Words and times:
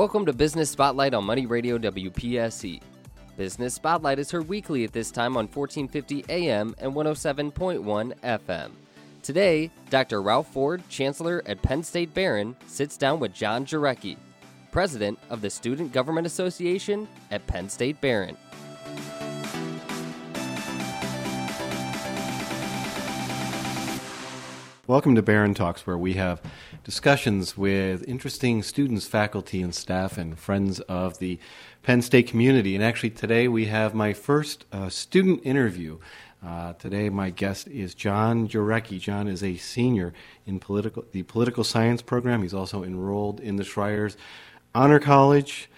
Welcome 0.00 0.24
to 0.24 0.32
Business 0.32 0.70
Spotlight 0.70 1.12
on 1.12 1.26
Money 1.26 1.44
Radio 1.44 1.76
WPSE. 1.76 2.80
Business 3.36 3.74
Spotlight 3.74 4.18
is 4.18 4.30
heard 4.30 4.48
weekly 4.48 4.82
at 4.84 4.94
this 4.94 5.10
time 5.10 5.36
on 5.36 5.46
1450 5.46 6.24
AM 6.30 6.74
and 6.78 6.94
107.1 6.94 8.18
FM. 8.20 8.70
Today, 9.22 9.70
Dr. 9.90 10.22
Ralph 10.22 10.50
Ford, 10.50 10.82
Chancellor 10.88 11.42
at 11.44 11.60
Penn 11.60 11.82
State 11.82 12.14
Behrend, 12.14 12.56
sits 12.66 12.96
down 12.96 13.20
with 13.20 13.34
John 13.34 13.66
Jarecki, 13.66 14.16
President 14.72 15.18
of 15.28 15.42
the 15.42 15.50
Student 15.50 15.92
Government 15.92 16.26
Association 16.26 17.06
at 17.30 17.46
Penn 17.46 17.68
State 17.68 18.00
Behrend. 18.00 18.38
Welcome 24.90 25.14
to 25.14 25.22
Behrend 25.22 25.56
Talks, 25.56 25.86
where 25.86 25.98
we 25.98 26.14
have 26.14 26.42
discussions 26.84 27.56
with 27.56 28.06
interesting 28.08 28.62
students, 28.62 29.06
faculty, 29.06 29.62
and 29.62 29.74
staff, 29.74 30.16
and 30.18 30.38
friends 30.38 30.80
of 30.80 31.18
the 31.18 31.38
Penn 31.82 32.02
State 32.02 32.28
community. 32.28 32.74
And 32.74 32.84
actually, 32.84 33.10
today 33.10 33.48
we 33.48 33.66
have 33.66 33.94
my 33.94 34.12
first 34.12 34.64
uh, 34.72 34.88
student 34.88 35.40
interview. 35.44 35.98
Uh, 36.44 36.72
today, 36.74 37.10
my 37.10 37.30
guest 37.30 37.68
is 37.68 37.94
John 37.94 38.48
Jarecki. 38.48 38.98
John 38.98 39.28
is 39.28 39.42
a 39.42 39.56
senior 39.56 40.14
in 40.46 40.58
political, 40.58 41.04
the 41.12 41.22
political 41.24 41.64
science 41.64 42.00
program. 42.00 42.42
He's 42.42 42.54
also 42.54 42.82
enrolled 42.82 43.40
in 43.40 43.56
the 43.56 43.64
Schreyer's 43.64 44.16
Honor 44.74 44.98
College, 44.98 45.68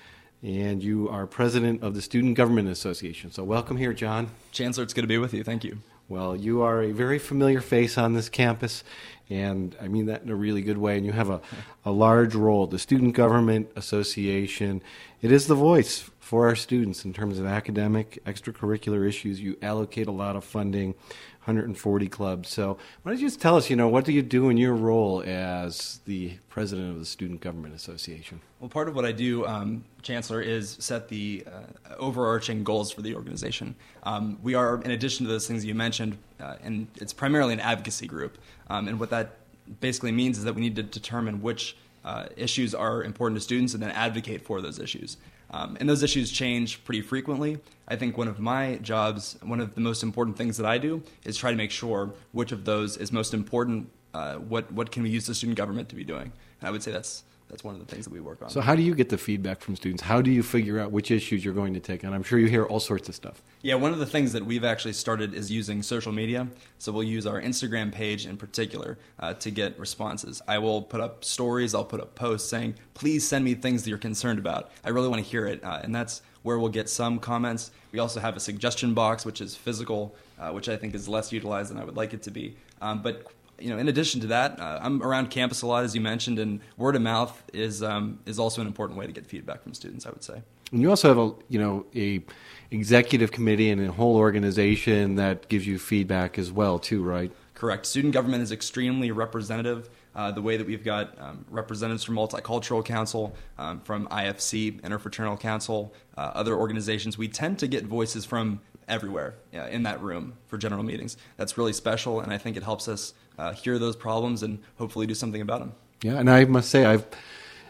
and 0.41 0.83
you 0.83 1.09
are 1.09 1.27
president 1.27 1.83
of 1.83 1.95
the 1.95 2.03
Student 2.03 2.37
Government 2.37 2.69
Association. 2.69 3.33
So, 3.33 3.43
welcome 3.43 3.77
here, 3.77 3.93
John. 3.93 4.29
Chancellor, 4.53 4.85
it's 4.85 4.95
good 4.95 5.03
to 5.03 5.09
be 5.09 5.19
with 5.19 5.35
you. 5.35 5.43
Thank 5.43 5.65
you. 5.65 5.79
Well, 6.13 6.37
you 6.37 6.61
are 6.61 6.83
a 6.83 6.93
very 6.93 7.19
familiar 7.19 7.63
face 7.63 7.97
on 7.97 8.13
this 8.13 8.29
campus, 8.29 8.85
and 9.31 9.75
I 9.81 9.89
mean 9.89 10.05
that 10.07 10.21
in 10.21 10.29
a 10.29 10.35
really 10.35 10.61
good 10.61 10.77
way. 10.77 10.99
And 10.99 11.07
you 11.07 11.13
have 11.13 11.31
a, 11.31 11.41
a 11.87 11.91
large 11.91 12.35
role. 12.35 12.67
The 12.67 12.79
Student 12.79 13.15
Government 13.15 13.71
Association, 13.77 14.83
it 15.23 15.33
is 15.33 15.47
the 15.47 15.55
voice 15.55 16.11
for 16.21 16.49
our 16.49 16.55
students 16.55 17.07
in 17.07 17.15
terms 17.15 17.39
of 17.39 17.47
academic, 17.47 18.23
extracurricular 18.27 19.09
issues. 19.09 19.41
You 19.41 19.57
allocate 19.63 20.07
a 20.07 20.13
lot 20.13 20.37
of 20.37 20.45
funding, 20.45 20.97
140 21.45 22.09
clubs. 22.09 22.49
So, 22.49 22.79
why 23.03 23.11
don't 23.11 23.21
you 23.21 23.27
just 23.27 23.41
tell 23.41 23.57
us, 23.57 23.69
you 23.69 23.75
know, 23.75 23.89
what 23.89 24.05
do 24.05 24.13
you 24.13 24.23
do 24.23 24.49
in 24.49 24.57
your 24.57 24.75
role 24.75 25.25
as 25.27 26.01
the 26.05 26.35
president 26.49 26.91
of 26.91 27.01
the 27.01 27.05
Student 27.05 27.41
Government 27.41 27.75
Association? 27.75 28.41
Well, 28.61 28.69
part 28.69 28.87
of 28.87 28.95
what 28.95 29.05
I 29.05 29.11
do, 29.11 29.45
um, 29.45 29.85
Chancellor, 30.03 30.41
is 30.41 30.77
set 30.79 31.09
the 31.09 31.45
uh, 31.49 31.95
overarching 31.99 32.63
goals 32.63 32.93
for 32.93 33.03
the 33.03 33.17
organization. 33.17 33.75
Um, 34.05 34.39
we 34.41 34.55
are, 34.55 34.81
in 34.83 34.93
addition 34.93 35.27
to 35.27 35.33
those 35.33 35.49
things 35.49 35.65
you 35.65 35.75
mentioned, 35.75 36.17
uh, 36.39 36.55
and 36.63 36.87
it's 37.01 37.13
primarily 37.13 37.55
an 37.55 37.61
advocacy 37.61 38.07
group. 38.07 38.39
Um, 38.71 38.87
and 38.87 39.01
what 39.01 39.11
that 39.11 39.39
basically 39.81 40.13
means 40.13 40.39
is 40.39 40.45
that 40.45 40.55
we 40.55 40.61
need 40.61 40.77
to 40.77 40.85
determine 40.85 41.43
which 41.43 41.77
uh, 42.05 42.27
issues 42.37 42.73
are 42.73 43.03
important 43.03 43.37
to 43.37 43.43
students 43.43 43.75
and 43.75 43.83
then 43.83 43.91
advocate 43.91 44.43
for 44.43 44.61
those 44.61 44.79
issues. 44.79 45.17
Um, 45.53 45.77
and 45.81 45.89
those 45.89 46.03
issues 46.03 46.31
change 46.31 46.83
pretty 46.85 47.03
frequently. 47.03 47.59
I 47.87 47.97
think 47.97 48.17
one 48.17 48.29
of 48.29 48.41
my 48.41 48.77
jobs, 48.77 49.37
one 49.43 49.61
of 49.61 49.75
the 49.75 49.81
most 49.81 50.03
important 50.03 50.37
things 50.37 50.57
that 50.57 50.67
I 50.67 50.79
do, 50.79 51.03
is 51.25 51.37
try 51.37 51.51
to 51.51 51.57
make 51.57 51.71
sure 51.71 52.11
which 52.33 52.53
of 52.53 52.65
those 52.65 52.97
is 52.97 53.13
most 53.13 53.35
important. 53.35 53.91
Uh, 54.15 54.37
what 54.37 54.71
what 54.73 54.91
can 54.91 55.03
we 55.03 55.11
use 55.11 55.27
the 55.27 55.35
student 55.35 55.59
government 55.59 55.89
to 55.91 55.95
be 55.95 56.05
doing? 56.05 56.33
And 56.61 56.69
I 56.69 56.71
would 56.71 56.83
say 56.83 56.91
that's 56.91 57.25
that's 57.53 57.63
one 57.63 57.75
of 57.75 57.87
the 57.87 57.87
things 57.87 58.07
that 58.07 58.13
we 58.15 58.21
work 58.21 58.41
on. 58.41 58.49
So, 58.49 58.63
how 58.63 58.75
do 58.75 58.81
you 58.81 58.95
get 58.95 59.11
the 59.11 59.19
feedback 59.19 59.61
from 59.61 59.77
students? 59.77 60.03
How 60.03 60.23
do 60.23 60.31
you 60.31 60.43
figure 60.43 60.81
out 60.81 60.91
which 60.91 61.11
issues 61.11 61.45
you're 61.45 61.53
going 61.53 61.75
to 61.75 61.81
take? 61.81 62.03
And 62.03 62.15
I'm 62.15 62.23
sure 62.23 62.39
you 62.39 62.47
hear 62.47 62.65
all 62.65 62.81
sorts 62.81 63.11
of 63.11 63.15
stuff. 63.15 63.43
Yeah, 63.61 63.75
one 63.75 63.93
of 63.93 63.99
the 63.99 64.07
things 64.07 64.33
that 64.33 64.47
we've 64.47 64.65
actually 64.65 64.95
started 64.95 65.35
is 65.35 65.53
using 65.53 65.83
social 65.83 66.13
media. 66.13 66.49
So, 66.79 66.93
we'll 66.93 67.03
use 67.03 67.27
our 67.27 67.43
Instagram 67.43 67.93
page 67.93 68.25
in 68.25 68.39
particular 68.39 68.97
uh, 69.21 69.35
to 69.35 69.51
get 69.51 69.79
responses. 69.79 70.41
I 70.49 70.59
will 70.59 70.81
put 70.81 71.03
up 71.03 71.27
stories, 71.27 71.75
I'll 71.75 71.85
put 71.85 72.01
up 72.01 72.15
posts 72.15 72.49
saying, 72.49 72.77
please 72.95 73.29
send 73.29 73.45
me 73.45 73.53
things 73.53 73.83
that 73.83 73.91
you're 73.91 73.99
concerned 73.99 74.39
about. 74.39 74.71
I 74.83 74.89
really 74.89 75.09
want 75.09 75.23
to 75.23 75.31
hear 75.31 75.47
it. 75.47 75.63
Uh, 75.63 75.81
and 75.83 75.95
that's 75.95 76.23
where 76.45 76.59
we'll 76.59 76.71
get 76.71 76.89
some 76.89 77.19
comments. 77.19 77.71
We 77.93 77.99
also 77.99 78.19
have 78.19 78.35
a 78.35 78.41
suggestion 78.41 78.95
box, 78.95 79.27
which 79.27 79.43
is 79.43 79.55
physical, 79.55 80.15
uh, 80.39 80.53
which 80.53 80.71
I 80.71 80.79
think 80.79 80.95
is 80.95 81.07
less 81.07 81.33
utilized 81.33 81.71
than 81.71 81.77
I 81.77 81.85
would 81.85 81.97
like 81.97 82.15
it 82.15 82.23
to 82.23 82.31
be. 82.31 82.57
Um, 82.81 83.03
but 83.03 83.27
you 83.63 83.71
know, 83.71 83.79
in 83.79 83.89
addition 83.89 84.21
to 84.23 84.27
that, 84.29 84.59
uh, 84.61 84.81
I'm 84.83 85.03
around 85.03 85.31
campus 85.31 85.63
a 85.63 85.67
lot, 85.67 85.85
as 85.85 85.95
you 85.95 86.01
mentioned, 86.01 86.39
and 86.39 86.61
word 86.77 86.97
of 86.97 87.03
mouth 87.03 87.43
is 87.53 87.83
um, 87.83 88.19
is 88.27 88.39
also 88.39 88.61
an 88.61 88.67
important 88.67 88.99
way 88.99 89.07
to 89.07 89.13
get 89.13 89.27
feedback 89.27 89.63
from 89.63 89.75
students. 89.75 90.07
I 90.07 90.11
would 90.11 90.25
say. 90.25 90.43
And 90.73 90.81
you 90.81 90.91
also 90.91 91.09
have 91.09 91.19
a 91.19 91.33
you 91.49 91.59
know 91.59 91.87
a 91.95 92.23
executive 92.71 93.31
committee 93.31 93.71
and 93.71 93.81
a 93.81 93.93
whole 93.93 94.17
organization 94.17 95.17
that 95.17 95.49
gives 95.49 95.67
you 95.67 95.79
feedback 95.79 96.39
as 96.39 96.51
well, 96.51 96.79
too, 96.79 97.03
right? 97.03 97.31
Correct. 97.55 97.87
Student 97.87 98.15
government 98.15 98.43
is 98.43 98.51
extremely 98.51 99.13
representative. 99.13 99.89
Uh, 100.15 100.31
the 100.31 100.43
way 100.43 100.57
that 100.57 100.67
we've 100.67 100.85
got 100.85 101.19
um, 101.21 101.45
representatives 101.49 102.05
from 102.05 102.17
Multicultural 102.17 102.85
Council, 102.85 103.35
um, 103.57 103.81
from 103.81 104.09
IFC, 104.09 104.81
Interfraternal 104.81 105.39
Council, 105.39 105.95
uh, 106.19 106.33
other 106.35 106.55
organizations, 106.55 107.17
we 107.17 107.29
tend 107.29 107.59
to 107.61 107.67
get 107.67 107.85
voices 107.85 108.25
from 108.25 108.61
everywhere 108.89 109.37
yeah, 109.53 109.69
in 109.69 109.85
that 109.85 110.03
room 110.03 110.35
for 110.47 110.59
general 110.59 110.83
meetings. 110.83 111.17
That's 111.37 111.57
really 111.57 111.73
special, 111.73 112.21
and 112.21 112.33
I 112.33 112.39
think 112.39 112.57
it 112.57 112.63
helps 112.63 112.89
us 112.89 113.15
uh, 113.43 113.53
hear 113.53 113.79
those 113.79 113.97
problems 113.97 114.43
and 114.43 114.61
hopefully 114.77 115.07
do 115.07 115.15
something 115.15 115.41
about 115.41 115.61
them. 115.61 115.73
Yeah, 116.03 116.19
and 116.19 116.31
I 116.31 116.45
must 116.45 116.71
say 116.71 116.85
I've 116.85 117.05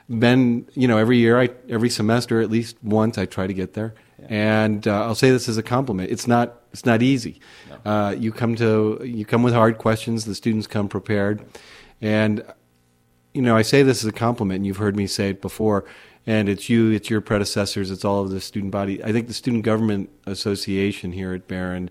been, 0.09 0.69
you 0.75 0.87
know, 0.87 0.99
every 0.99 1.17
year, 1.17 1.41
I, 1.41 1.49
every 1.69 1.89
semester 1.89 2.41
at 2.41 2.51
least 2.51 2.77
once, 2.83 3.17
I 3.17 3.25
try 3.25 3.47
to 3.47 3.55
get 3.55 3.73
there. 3.73 3.95
Yeah. 4.21 4.27
And 4.29 4.87
uh, 4.87 5.05
I'll 5.05 5.15
say 5.15 5.31
this 5.31 5.49
as 5.49 5.57
a 5.57 5.63
compliment. 5.63 6.11
It's 6.11 6.27
not 6.27 6.59
it's 6.73 6.87
not 6.87 7.03
easy. 7.03 7.41
No. 7.69 7.91
Uh, 7.91 8.11
you 8.11 8.33
come 8.33 8.55
to 8.57 9.01
you 9.05 9.25
come 9.25 9.43
with 9.43 9.55
hard 9.55 9.79
questions. 9.79 10.25
The 10.25 10.35
students 10.35 10.67
come 10.67 10.89
prepared, 10.89 11.45
and 12.01 12.45
you 13.35 13.43
know 13.43 13.57
I 13.57 13.63
say 13.63 13.83
this 13.83 14.05
as 14.05 14.09
a 14.09 14.13
compliment. 14.13 14.59
And 14.59 14.67
you've 14.67 14.77
heard 14.77 14.97
me 14.97 15.07
say 15.07 15.31
it 15.31 15.41
before. 15.41 15.85
And 16.25 16.49
it's 16.49 16.69
you, 16.69 16.93
it's 16.93 17.11
your 17.11 17.21
predecessors, 17.21 17.91
it's 17.91 18.05
all 18.05 18.23
of 18.23 18.31
the 18.31 18.41
student 18.41 18.71
body. 18.71 19.03
I 19.03 19.11
think 19.11 19.27
the 19.27 19.35
Student 19.35 19.65
Government 19.65 20.09
Association 20.25 21.11
here 21.11 21.33
at 21.35 21.49
Behrend 21.49 21.91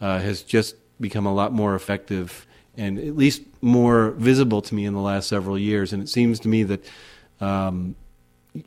uh, 0.00 0.18
has 0.20 0.40
just 0.40 0.76
become 0.98 1.26
a 1.26 1.34
lot 1.34 1.52
more 1.52 1.74
effective 1.74 2.46
and 2.76 2.98
at 2.98 3.16
least 3.16 3.42
more 3.62 4.10
visible 4.12 4.62
to 4.62 4.74
me 4.74 4.84
in 4.84 4.94
the 4.94 5.00
last 5.00 5.28
several 5.28 5.58
years. 5.58 5.92
And 5.92 6.02
it 6.02 6.08
seems 6.08 6.40
to 6.40 6.48
me 6.48 6.62
that, 6.64 6.84
um, 7.40 7.96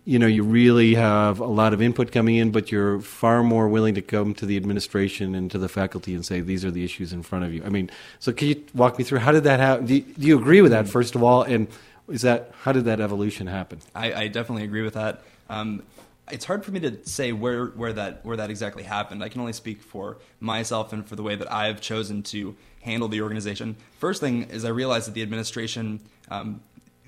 you 0.06 0.20
know, 0.20 0.28
you 0.28 0.44
really 0.44 0.96
have 0.96 1.40
a 1.40 1.46
lot 1.46 1.74
of 1.74 1.82
input 1.82 2.12
coming 2.12 2.36
in, 2.36 2.52
but 2.52 2.72
you're 2.72 3.00
far 3.00 3.44
more 3.44 3.68
willing 3.68 3.96
to 3.96 4.02
come 4.02 4.34
to 4.36 4.46
the 4.46 4.58
administration 4.58 5.34
and 5.36 5.50
to 5.52 5.58
the 5.58 5.70
faculty 5.70 6.14
and 6.14 6.26
say 6.26 6.42
these 6.42 6.64
are 6.64 6.72
the 6.72 6.84
issues 6.84 7.12
in 7.12 7.24
front 7.24 7.46
of 7.46 7.54
you. 7.54 7.64
I 7.66 7.70
mean, 7.70 7.90
so 8.20 8.32
can 8.32 8.50
you 8.50 8.64
walk 8.76 8.98
me 8.98 9.04
through 9.04 9.20
how 9.20 9.32
did 9.32 9.44
that 9.46 9.60
happen? 9.60 9.86
Do 9.86 9.96
you, 9.96 10.02
do 10.02 10.28
you 10.28 10.38
agree 10.38 10.62
with 10.62 10.72
that 10.72 10.88
first 10.88 11.16
of 11.16 11.24
all? 11.24 11.42
And 11.44 11.68
is 12.08 12.22
that 12.22 12.52
how 12.62 12.72
did 12.72 12.86
that 12.86 13.00
evolution 13.00 13.48
happen? 13.48 13.80
I, 13.96 14.14
I 14.14 14.28
definitely 14.28 14.64
agree 14.64 14.82
with 14.82 14.94
that. 14.96 15.24
Um, 15.50 15.84
it's 16.32 16.46
hard 16.46 16.64
for 16.64 16.72
me 16.72 16.80
to 16.82 17.06
say 17.06 17.32
where, 17.32 17.68
where 17.68 17.94
that 17.94 18.26
where 18.26 18.38
that 18.38 18.50
exactly 18.50 18.84
happened. 18.84 19.24
I 19.24 19.30
can 19.30 19.42
only 19.42 19.54
speak 19.54 19.82
for 19.82 20.18
myself 20.40 20.94
and 20.94 21.08
for 21.08 21.16
the 21.16 21.24
way 21.24 21.36
that 21.36 21.52
I've 21.52 21.82
chosen 21.82 22.24
to 22.24 22.56
handle 22.82 23.08
the 23.08 23.22
organization. 23.22 23.76
First 23.98 24.22
thing 24.22 24.44
is 24.44 24.66
I 24.66 24.70
realized 24.70 25.08
that 25.08 25.14
the 25.14 25.22
administration, 25.22 26.00
um, 26.30 26.62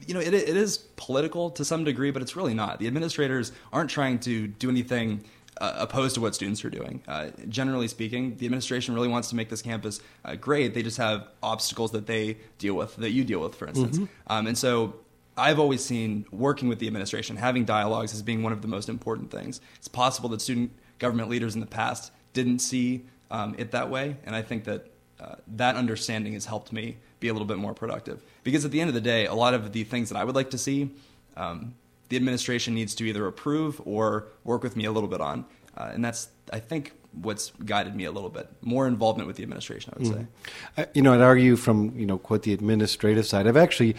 you 0.06 0.14
know, 0.14 0.20
it, 0.20 0.34
it 0.34 0.58
is 0.58 0.78
political 0.78 1.50
to 1.52 1.64
some 1.64 1.84
degree, 1.84 2.12
but 2.12 2.22
it's 2.22 2.36
really 2.36 2.54
not. 2.54 2.80
The 2.80 2.88
administrators 2.88 3.52
aren't 3.72 3.90
trying 3.90 4.20
to 4.20 4.48
do 4.48 4.70
anything 4.70 5.24
uh, 5.60 5.74
opposed 5.78 6.16
to 6.16 6.22
what 6.22 6.34
students 6.34 6.66
are 6.66 6.70
doing. 6.70 7.02
Uh, 7.08 7.30
generally 7.48 7.88
speaking, 7.88 8.36
the 8.38 8.46
administration 8.46 8.96
really 8.96 9.08
wants 9.08 9.30
to 9.30 9.36
make 9.36 9.50
this 9.50 9.62
campus 9.62 10.02
uh, 10.26 10.36
great. 10.36 10.74
They 10.74 10.82
just 10.82 10.98
have 10.98 11.28
obstacles 11.44 11.92
that 11.92 12.08
they 12.08 12.38
deal 12.58 12.74
with, 12.74 12.96
that 12.96 13.12
you 13.12 13.24
deal 13.24 13.40
with, 13.40 13.56
for 13.56 13.68
instance. 13.68 13.98
Mm-hmm. 13.98 14.34
Um, 14.34 14.48
and 14.48 14.58
so 14.58 14.96
I've 15.38 15.60
always 15.60 15.84
seen 15.84 16.26
working 16.32 16.68
with 16.68 16.80
the 16.80 16.88
administration, 16.88 17.38
having 17.38 17.66
dialogues 17.66 18.14
as 18.14 18.22
being 18.22 18.44
one 18.44 18.54
of 18.54 18.62
the 18.62 18.68
most 18.68 18.90
important 18.90 19.32
things. 19.32 19.62
It's 19.78 19.88
possible 19.88 20.30
that 20.30 20.42
student 20.42 20.72
government 21.00 21.30
leaders 21.30 21.56
in 21.56 21.62
the 21.62 21.68
past 21.68 22.12
didn't 22.34 22.60
see 22.60 23.06
um, 23.30 23.56
it 23.58 23.72
that 23.72 23.90
way, 23.90 24.18
and 24.26 24.36
I 24.36 24.42
think 24.42 24.66
that 24.66 24.88
uh, 25.20 25.36
that 25.48 25.76
understanding 25.76 26.34
has 26.34 26.46
helped 26.46 26.74
me 26.74 26.98
be 27.20 27.28
a 27.28 27.34
little 27.34 27.48
bit 27.48 27.58
more 27.58 27.74
productive. 27.74 28.22
Because 28.44 28.66
at 28.66 28.72
the 28.72 28.82
end 28.82 28.90
of 28.90 28.94
the 28.94 29.02
day, 29.02 29.26
a 29.28 29.34
lot 29.36 29.54
of 29.54 29.72
the 29.72 29.84
things 29.84 30.10
that 30.10 30.18
I 30.18 30.24
would 30.24 30.36
like 30.36 30.50
to 30.50 30.58
see, 30.58 30.90
um, 31.38 31.76
the 32.10 32.18
administration 32.18 32.74
needs 32.74 32.96
to 32.96 33.06
either 33.06 33.26
approve 33.28 33.80
or 33.86 34.28
work 34.44 34.64
with 34.64 34.76
me 34.76 34.86
a 34.86 34.92
little 34.92 35.08
bit 35.08 35.22
on. 35.22 35.46
Uh, 35.78 35.92
and 35.94 36.04
that's, 36.04 36.30
I 36.52 36.60
think, 36.60 36.94
what's 37.14 37.52
guided 37.64 37.96
me 37.96 38.06
a 38.06 38.12
little 38.12 38.30
bit. 38.30 38.50
More 38.62 38.88
involvement 38.88 39.28
with 39.28 39.38
the 39.38 39.44
administration, 39.44 39.94
I 39.96 40.00
would 40.00 40.12
mm-hmm. 40.12 40.22
say. 40.22 40.84
Uh, 40.84 40.86
you 40.94 41.02
know, 41.02 41.14
I'd 41.14 41.22
argue 41.22 41.56
from, 41.56 41.98
you 41.98 42.06
know, 42.06 42.18
quote 42.18 42.44
the 42.44 42.54
administrative 42.54 43.26
side. 43.26 43.48
I've 43.48 43.58
actually 43.58 43.96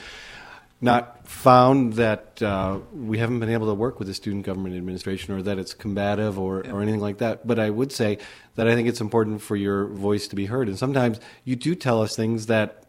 not 0.83 1.29
found 1.29 1.93
that 1.95 2.43
uh, 2.43 2.81
we 2.93 3.19
haven't 3.19 3.39
been 3.39 3.49
able 3.49 3.69
to 3.69 3.75
work 3.75 4.01
with 4.01 4.09
the 4.09 4.15
student 4.15 4.45
government 4.45 4.77
administration 4.77 5.33
or 5.33 5.41
that 5.41 5.57
it's 5.57 5.75
combative 5.75 6.39
or, 6.39 6.63
yeah. 6.65 6.73
or 6.73 6.83
anything 6.83 7.01
like 7.01 7.19
that. 7.19 7.47
But 7.47 7.61
I 7.61 7.71
would 7.71 7.93
say 7.93 8.19
that 8.57 8.67
I 8.67 8.75
think 8.75 8.89
it's 8.89 9.01
important 9.01 9.41
for 9.41 9.55
your 9.55 9.87
voice 9.87 10.27
to 10.29 10.37
be 10.37 10.47
heard. 10.47 10.69
And 10.69 10.77
sometimes 10.77 11.21
you 11.45 11.55
do 11.55 11.77
tell 11.77 12.03
us 12.03 12.17
things 12.17 12.47
that, 12.47 12.85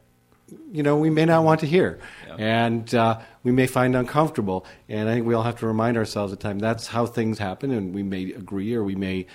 you 0.71 0.81
know, 0.81 0.97
we 0.97 1.11
may 1.11 1.25
not 1.25 1.43
want 1.43 1.59
to 1.59 1.67
hear. 1.67 1.99
Yeah. 2.27 2.35
And 2.37 2.95
uh, 2.95 3.19
we 3.43 3.51
may 3.51 3.67
find 3.67 3.95
uncomfortable. 3.95 4.65
And 4.89 5.07
I 5.07 5.13
think 5.13 5.27
we 5.27 5.35
all 5.35 5.43
have 5.43 5.59
to 5.59 5.67
remind 5.67 5.95
ourselves 5.95 6.33
at 6.33 6.39
times 6.39 6.63
that's 6.63 6.87
how 6.87 7.05
things 7.05 7.37
happen. 7.37 7.69
And 7.71 7.93
we 7.93 8.01
may 8.01 8.33
agree 8.33 8.73
or 8.73 8.83
we 8.83 8.95
may 8.95 9.27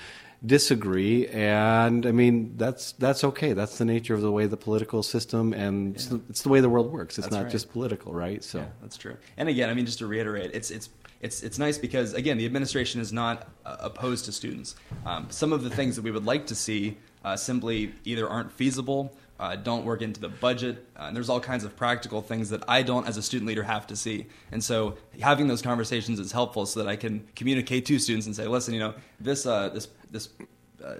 disagree, 0.45 1.27
and 1.29 2.07
I 2.07 2.13
mean 2.13 2.57
that's 2.57 2.93
that's 2.93 3.25
okay. 3.25 3.53
That's 3.53 3.79
the 3.79 3.85
nature 3.85 4.15
of 4.15 4.23
the 4.23 4.31
way 4.31 4.47
the 4.47 4.57
political 4.57 5.03
system 5.03 5.53
and 5.53 5.89
yeah. 5.89 5.95
it's, 5.95 6.07
the, 6.07 6.21
it's, 6.29 6.43
the, 6.43 6.49
way 6.49 6.61
the 6.61 6.69
world 6.69 6.93
works. 6.93 7.19
It's 7.19 7.27
that's 7.27 7.35
not 7.35 7.45
right. 7.45 7.53
just 7.53 7.73
political, 7.73 8.13
right? 8.13 8.43
So 8.45 8.59
yeah, 8.59 8.67
that's 8.81 8.97
true. 8.97 9.17
And 9.37 9.49
again, 9.49 9.69
I 9.69 9.75
mean, 9.75 9.87
just 9.87 9.99
to 9.99 10.07
reiterate, 10.07 10.53
it's 10.55 10.71
it's 10.71 10.91
it's 11.21 11.43
it's 11.43 11.59
nice 11.59 11.79
because 11.79 12.15
again, 12.15 12.39
the 12.39 12.47
administration 12.47 13.01
is 13.01 13.13
not 13.13 13.49
uh, 13.67 13.77
opposed 13.81 14.25
to 14.27 14.33
students. 14.33 14.77
Um, 15.05 15.27
some 15.31 15.53
of 15.53 15.65
the 15.65 15.71
things 15.71 15.97
that 15.97 16.03
we 16.03 16.11
would 16.11 16.25
like 16.25 16.47
to 16.47 16.55
see 16.55 16.97
uh, 17.25 17.37
simply 17.37 17.95
either 18.05 18.29
aren't 18.29 18.53
feasible. 18.53 19.15
Uh, 19.41 19.55
don't 19.55 19.85
work 19.85 20.03
into 20.03 20.21
the 20.21 20.29
budget. 20.29 20.85
Uh, 20.99 21.05
and 21.05 21.17
there's 21.17 21.29
all 21.29 21.39
kinds 21.39 21.63
of 21.63 21.77
practical 21.77 22.21
things 22.21 22.51
that 22.51 22.65
I 22.67 22.83
don't, 22.83 23.07
as 23.07 23.17
a 23.17 23.23
student 23.23 23.47
leader, 23.47 23.63
have 23.63 23.87
to 23.87 23.95
see. 23.95 24.27
And 24.51 24.63
so, 24.63 24.99
having 25.21 25.47
those 25.47 25.63
conversations 25.63 26.19
is 26.19 26.33
helpful 26.33 26.67
so 26.67 26.83
that 26.83 26.89
I 26.89 26.97
can 26.97 27.25
communicate 27.37 27.87
to 27.87 27.99
students 28.01 28.27
and 28.27 28.35
say, 28.35 28.49
"Listen, 28.49 28.75
you 28.75 28.81
know, 28.81 28.95
this 29.21 29.47
uh, 29.47 29.69
this 29.69 29.89
this 30.11 30.29
uh, 30.85 30.95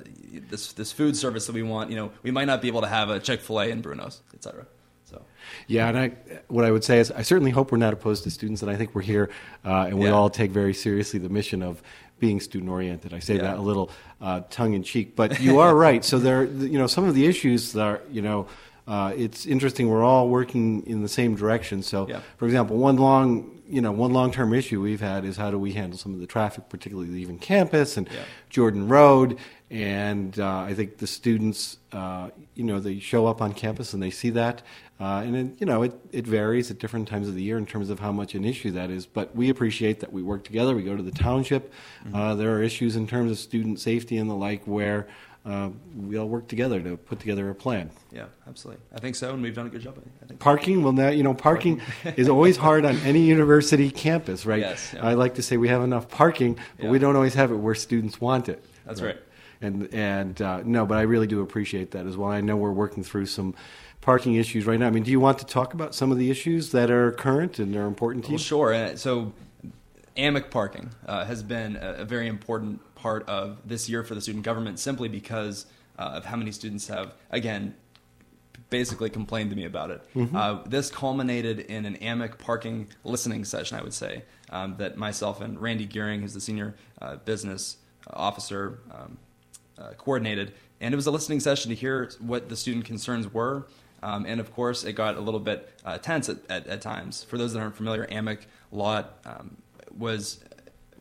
this 0.51 0.73
this 0.73 0.93
food 0.93 1.17
service 1.17 1.47
that 1.47 1.55
we 1.55 1.63
want, 1.63 1.91
you 1.91 1.97
know, 1.97 2.11
we 2.23 2.31
might 2.31 2.47
not 2.47 2.61
be 2.61 2.69
able 2.69 2.81
to 2.81 2.89
have 2.89 3.11
a 3.11 3.21
Chick 3.21 3.41
Fil 3.41 3.61
A 3.61 3.69
in 3.69 3.83
Brunos, 3.83 4.21
etc." 4.35 4.67
So. 5.05 5.23
Yeah, 5.69 5.89
and 5.89 5.99
I, 5.99 6.09
what 6.49 6.65
I 6.67 6.71
would 6.71 6.85
say 6.85 6.99
is, 6.99 7.11
I 7.11 7.23
certainly 7.23 7.51
hope 7.51 7.73
we're 7.73 7.79
not 7.79 7.95
opposed 7.95 8.25
to 8.25 8.31
students, 8.31 8.61
and 8.61 8.71
I 8.71 8.77
think 8.77 8.95
we're 8.95 9.01
here, 9.03 9.31
uh, 9.65 9.87
and 9.89 9.99
we 9.99 10.07
Yeah. 10.07 10.13
all 10.13 10.29
take 10.29 10.51
very 10.51 10.75
seriously 10.75 11.19
the 11.19 11.31
mission 11.31 11.63
of 11.63 11.81
being 12.19 12.41
student 12.41 12.71
oriented. 12.71 13.15
I 13.15 13.21
say 13.21 13.37
Yeah. 13.37 13.43
that 13.43 13.59
a 13.59 13.63
little 13.63 13.91
uh, 14.21 14.43
tongue 14.51 14.75
in 14.75 14.83
cheek, 14.83 15.17
but 15.17 15.41
you 15.41 15.61
are 15.61 15.75
right. 15.87 16.05
So 16.05 16.19
there, 16.19 16.45
you 16.45 16.79
know, 16.79 16.87
some 16.89 17.05
of 17.05 17.15
the 17.15 17.25
issues 17.27 17.75
are, 17.77 18.03
you 18.11 18.21
know, 18.21 18.49
uh, 18.87 19.13
it's 19.17 19.47
interesting. 19.47 19.89
We're 19.89 20.03
all 20.05 20.29
working 20.29 20.83
in 20.87 21.03
the 21.03 21.09
same 21.09 21.37
direction. 21.37 21.83
So, 21.83 22.07
Yeah. 22.09 22.21
for 22.37 22.45
example, 22.47 22.77
one 22.77 22.97
long, 22.97 23.58
you 23.69 23.81
know, 23.81 23.93
one 23.93 24.13
long 24.13 24.33
term 24.33 24.55
issue 24.55 24.81
we've 24.81 25.01
had 25.01 25.25
is 25.25 25.37
how 25.37 25.51
do 25.51 25.59
we 25.59 25.73
handle 25.73 25.99
some 25.99 26.15
of 26.15 26.21
the 26.21 26.27
traffic, 26.27 26.69
particularly 26.69 27.11
leaving 27.11 27.39
campus 27.39 27.97
and 27.97 28.09
Yeah. 28.09 28.21
Jordan 28.49 28.89
Road. 28.89 29.39
And 29.71 30.39
uh, 30.41 30.61
I 30.61 30.73
think 30.73 30.97
the 30.97 31.07
students, 31.07 31.77
uh, 31.93 32.31
you 32.55 32.65
know, 32.65 32.81
they 32.81 32.99
show 33.01 33.27
up 33.27 33.43
on 33.43 33.53
campus 33.53 33.93
and 33.93 34.03
they 34.03 34.11
see 34.11 34.31
that. 34.31 34.63
Uh, 34.99 35.23
and, 35.25 35.37
it, 35.37 35.61
you 35.61 35.67
know, 35.67 35.83
it, 35.83 35.95
it 36.11 36.27
varies 36.27 36.71
at 36.71 36.79
different 36.79 37.07
times 37.07 37.29
of 37.29 37.35
the 37.35 37.43
year 37.43 37.59
in 37.59 37.67
terms 37.67 37.91
of 37.91 38.01
how 38.01 38.11
much 38.11 38.35
an 38.35 38.45
issue 38.45 38.71
that 38.73 38.89
is. 38.91 39.05
But 39.05 39.37
we 39.37 39.51
appreciate 39.51 40.01
that 40.01 40.13
we 40.13 40.23
work 40.23 40.43
together. 40.45 40.75
We 40.75 40.83
go 40.83 40.97
to 40.97 41.03
the 41.03 41.11
township. 41.13 41.73
Uh, 42.13 42.35
there 42.35 42.57
are 42.57 42.63
issues 42.63 42.97
in 42.97 43.07
terms 43.07 43.31
of 43.31 43.39
student 43.39 43.79
safety 43.79 44.17
and 44.17 44.29
the 44.31 44.35
like 44.35 44.65
where 44.65 45.07
uh, 45.49 45.71
we 45.97 46.19
all 46.19 46.29
work 46.29 46.47
together 46.47 46.81
to 46.81 46.97
put 46.97 47.19
together 47.19 47.49
a 47.49 47.55
plan. 47.55 47.91
Yeah, 48.13 48.27
absolutely. 48.47 48.83
I 48.95 49.01
think 49.01 49.17
so, 49.17 49.33
and 49.33 49.43
we've 49.43 49.55
done 49.55 49.67
a 49.67 49.71
good 49.71 49.81
job. 49.81 49.97
I 50.23 50.27
think. 50.27 50.41
Parking, 50.41 50.83
well, 50.83 50.93
now, 50.93 51.09
you 51.09 51.23
know, 51.23 51.33
parking 51.33 51.81
is 52.17 52.29
always 52.29 52.57
hard 52.57 52.85
on 52.85 52.97
any 52.99 53.21
university 53.21 53.91
campus, 53.91 54.45
right? 54.45 54.61
Yes, 54.61 54.93
yeah. 54.95 55.07
I 55.07 55.15
like 55.15 55.35
to 55.37 55.43
say 55.43 55.57
we 55.57 55.69
have 55.69 55.83
enough 55.83 56.09
parking, 56.09 56.59
but 56.77 56.85
Yeah. 56.87 56.91
we 56.91 56.99
don't 56.99 57.17
always 57.17 57.35
have 57.35 57.51
it 57.51 57.57
where 57.57 57.75
students 57.75 58.21
want 58.21 58.49
it. 58.49 58.63
That's 58.87 59.01
right. 59.01 59.17
And 59.61 59.93
and 59.93 60.41
uh, 60.41 60.61
no, 60.65 60.87
but 60.87 60.99
I 60.99 61.03
really 61.03 61.27
do 61.27 61.41
appreciate 61.41 61.91
that 61.93 62.07
as 62.07 62.17
well. 62.17 62.31
I 62.31 62.41
know 62.41 62.57
we're 62.57 62.71
working 62.71 63.03
through 63.03 63.27
some 63.27 63.55
parking 64.01 64.35
issues 64.35 64.67
right 64.67 64.79
now. 64.79 64.87
I 64.87 64.91
mean, 64.91 65.03
do 65.03 65.11
you 65.11 65.19
want 65.21 65.39
to 65.41 65.47
talk 65.47 65.75
about 65.75 65.95
some 65.95 66.13
of 66.13 66.19
the 66.19 66.31
issues 66.31 66.71
that 66.73 66.91
are 66.91 67.11
current 67.13 67.59
and 67.59 67.75
are 67.75 67.87
important 67.87 68.25
to 68.27 68.31
you? 68.31 68.35
Well, 68.37 68.43
sure. 68.45 68.97
So, 68.97 69.33
AMIC 70.17 70.51
parking 70.51 70.91
uh, 71.07 71.25
has 71.25 71.43
been 71.43 71.77
a, 71.77 71.95
a 71.99 72.05
very 72.05 72.29
important 72.29 72.81
part 72.99 73.29
of 73.29 73.59
this 73.65 73.89
year 73.89 74.03
for 74.05 74.15
the 74.15 74.21
student 74.21 74.45
government, 74.45 74.79
simply 74.79 75.09
because 75.09 75.67
uh, 75.99 76.19
of 76.19 76.25
how 76.25 76.37
many 76.37 76.53
students 76.53 76.89
have, 76.89 77.15
again, 77.31 77.75
basically 78.71 79.11
complained 79.11 79.51
to 79.51 79.57
me 79.57 79.65
about 79.65 79.91
it. 79.91 80.03
Uh, 80.37 80.63
this 80.67 80.91
culminated 80.91 81.61
in 81.61 81.87
an 81.87 81.97
AMIC 81.97 82.39
parking 82.39 82.89
listening 83.05 83.45
session, 83.45 83.79
I 83.79 83.83
would 83.83 83.95
say, 83.95 84.25
um, 84.51 84.77
that 84.79 84.97
myself 84.97 85.41
and 85.41 85.61
Randy 85.61 85.87
Gearing, 85.87 86.21
who's 86.21 86.35
the 86.35 86.41
senior 86.41 86.75
uh, 87.01 87.17
business 87.17 87.79
officer, 88.13 88.81
um, 88.93 89.19
uh, 89.79 89.93
coordinated. 89.97 90.53
And 90.81 90.93
it 90.93 90.97
was 90.97 91.07
a 91.07 91.11
listening 91.11 91.41
session 91.41 91.71
to 91.71 91.75
hear 91.75 92.11
what 92.21 92.49
the 92.49 92.57
student 92.57 92.85
concerns 92.85 93.33
were. 93.33 93.67
Um, 94.03 94.27
and 94.27 94.41
of 94.41 94.53
course, 94.53 94.85
it 94.85 94.93
got 94.93 95.17
a 95.17 95.21
little 95.21 95.41
bit 95.41 95.69
uh, 95.85 95.99
tense 95.99 96.29
at, 96.29 96.39
at, 96.49 96.67
at 96.67 96.81
times. 96.81 97.25
For 97.25 97.39
those 97.39 97.53
that 97.55 97.61
aren't 97.61 97.77
familiar, 97.77 98.07
AMIC 98.07 98.41
lot 98.71 99.19
um, 99.25 99.57
was 99.97 100.45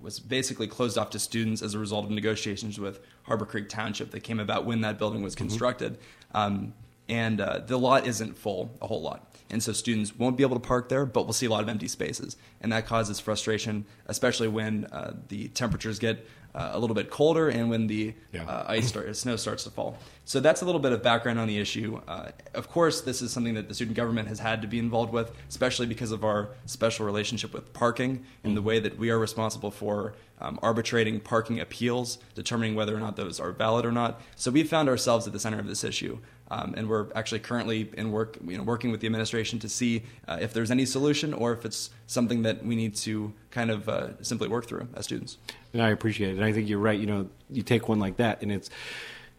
was 0.01 0.19
basically 0.19 0.67
closed 0.67 0.97
off 0.97 1.09
to 1.11 1.19
students 1.19 1.61
as 1.61 1.73
a 1.73 1.79
result 1.79 2.05
of 2.05 2.11
negotiations 2.11 2.79
with 2.79 2.99
Harborcreek 3.27 3.69
Township 3.69 4.11
that 4.11 4.21
came 4.21 4.39
about 4.39 4.65
when 4.65 4.81
that 4.81 4.97
building 4.97 5.21
was 5.21 5.35
constructed. 5.35 5.97
Um, 6.33 6.73
and 7.09 7.39
uh, 7.39 7.59
the 7.59 7.77
lot 7.77 8.05
isn't 8.05 8.37
full, 8.37 8.71
a 8.81 8.87
whole 8.87 9.01
lot. 9.01 9.33
And 9.49 9.63
so 9.63 9.71
students 9.71 10.15
won't 10.17 10.35
be 10.35 10.43
able 10.43 10.59
to 10.59 10.67
park 10.67 10.89
there, 10.89 11.05
but 11.05 11.23
we'll 11.23 11.33
see 11.33 11.45
a 11.45 11.49
lot 11.49 11.63
of 11.63 11.69
empty 11.69 11.87
spaces. 11.87 12.35
And 12.59 12.71
that 12.73 12.85
causes 12.85 13.19
frustration, 13.19 13.85
especially 14.07 14.49
when 14.49 14.85
uh, 14.85 15.13
the 15.29 15.47
temperatures 15.49 15.99
get 15.99 16.27
uh, 16.57 16.71
a 16.73 16.79
little 16.79 16.95
bit 16.95 17.11
colder 17.11 17.47
and 17.49 17.69
when 17.69 17.85
the 17.87 18.13
Yeah. 18.33 18.43
uh, 18.45 18.65
ice 18.67 18.87
start, 18.87 19.15
snow 19.15 19.35
starts 19.35 19.63
to 19.65 19.69
fall. 19.69 19.97
So 20.25 20.39
that's 20.39 20.61
a 20.61 20.65
little 20.65 20.81
bit 20.81 20.91
of 20.91 21.03
background 21.03 21.39
on 21.39 21.47
the 21.47 21.59
issue. 21.59 22.01
Uh, 22.07 22.31
of 22.53 22.67
course, 22.69 23.01
this 23.01 23.21
is 23.21 23.31
something 23.31 23.53
that 23.53 23.67
the 23.69 23.75
student 23.75 23.95
government 23.95 24.27
has 24.27 24.39
had 24.39 24.61
to 24.63 24.67
be 24.67 24.79
involved 24.79 25.13
with, 25.13 25.31
especially 25.47 25.85
because 25.85 26.11
of 26.11 26.23
our 26.23 26.49
special 26.65 27.05
relationship 27.05 27.53
with 27.53 27.71
parking 27.73 28.25
and 28.43 28.57
the 28.57 28.61
way 28.61 28.79
that 28.79 28.97
we 28.97 29.09
are 29.11 29.19
responsible 29.19 29.71
for 29.71 30.15
um, 30.41 30.59
arbitrating 30.61 31.19
parking 31.19 31.59
appeals, 31.59 32.17
determining 32.35 32.75
whether 32.75 32.95
or 32.95 32.99
not 32.99 33.15
those 33.15 33.39
are 33.39 33.51
valid 33.51 33.85
or 33.85 33.91
not. 33.91 34.19
So 34.35 34.51
we 34.51 34.63
found 34.63 34.89
ourselves 34.89 35.27
at 35.27 35.33
the 35.33 35.39
center 35.39 35.59
of 35.59 35.67
this 35.67 35.83
issue. 35.83 36.19
Um, 36.49 36.73
and 36.77 36.87
we're 36.89 37.07
actually 37.13 37.39
currently 37.39 37.89
in 37.97 38.11
work, 38.11 38.37
you 38.45 38.57
know, 38.57 38.63
working 38.63 38.91
with 38.91 39.01
the 39.01 39.07
administration 39.07 39.59
to 39.59 39.69
see 39.69 40.03
uh, 40.27 40.37
if 40.41 40.53
there's 40.53 40.71
any 40.71 40.85
solution 40.85 41.33
or 41.33 41.51
if 41.53 41.65
it's 41.65 41.89
something 42.05 42.43
that 42.43 42.65
we 42.65 42.75
need 42.75 42.95
to 42.95 43.33
kind 43.51 43.69
of 43.69 43.89
uh, 43.89 44.21
simply 44.23 44.47
work 44.47 44.65
through 44.65 44.87
as 44.95 45.05
students. 45.05 45.37
And 45.73 45.81
I 45.81 45.89
appreciate 45.89 46.29
it. 46.31 46.35
And 46.37 46.45
I 46.45 46.53
think 46.53 46.69
you're 46.69 46.79
right. 46.79 46.99
You 46.99 47.05
know, 47.05 47.29
you 47.49 47.63
take 47.63 47.89
one 47.89 47.99
like 47.99 48.17
that, 48.17 48.41
and 48.41 48.51
it's 48.51 48.69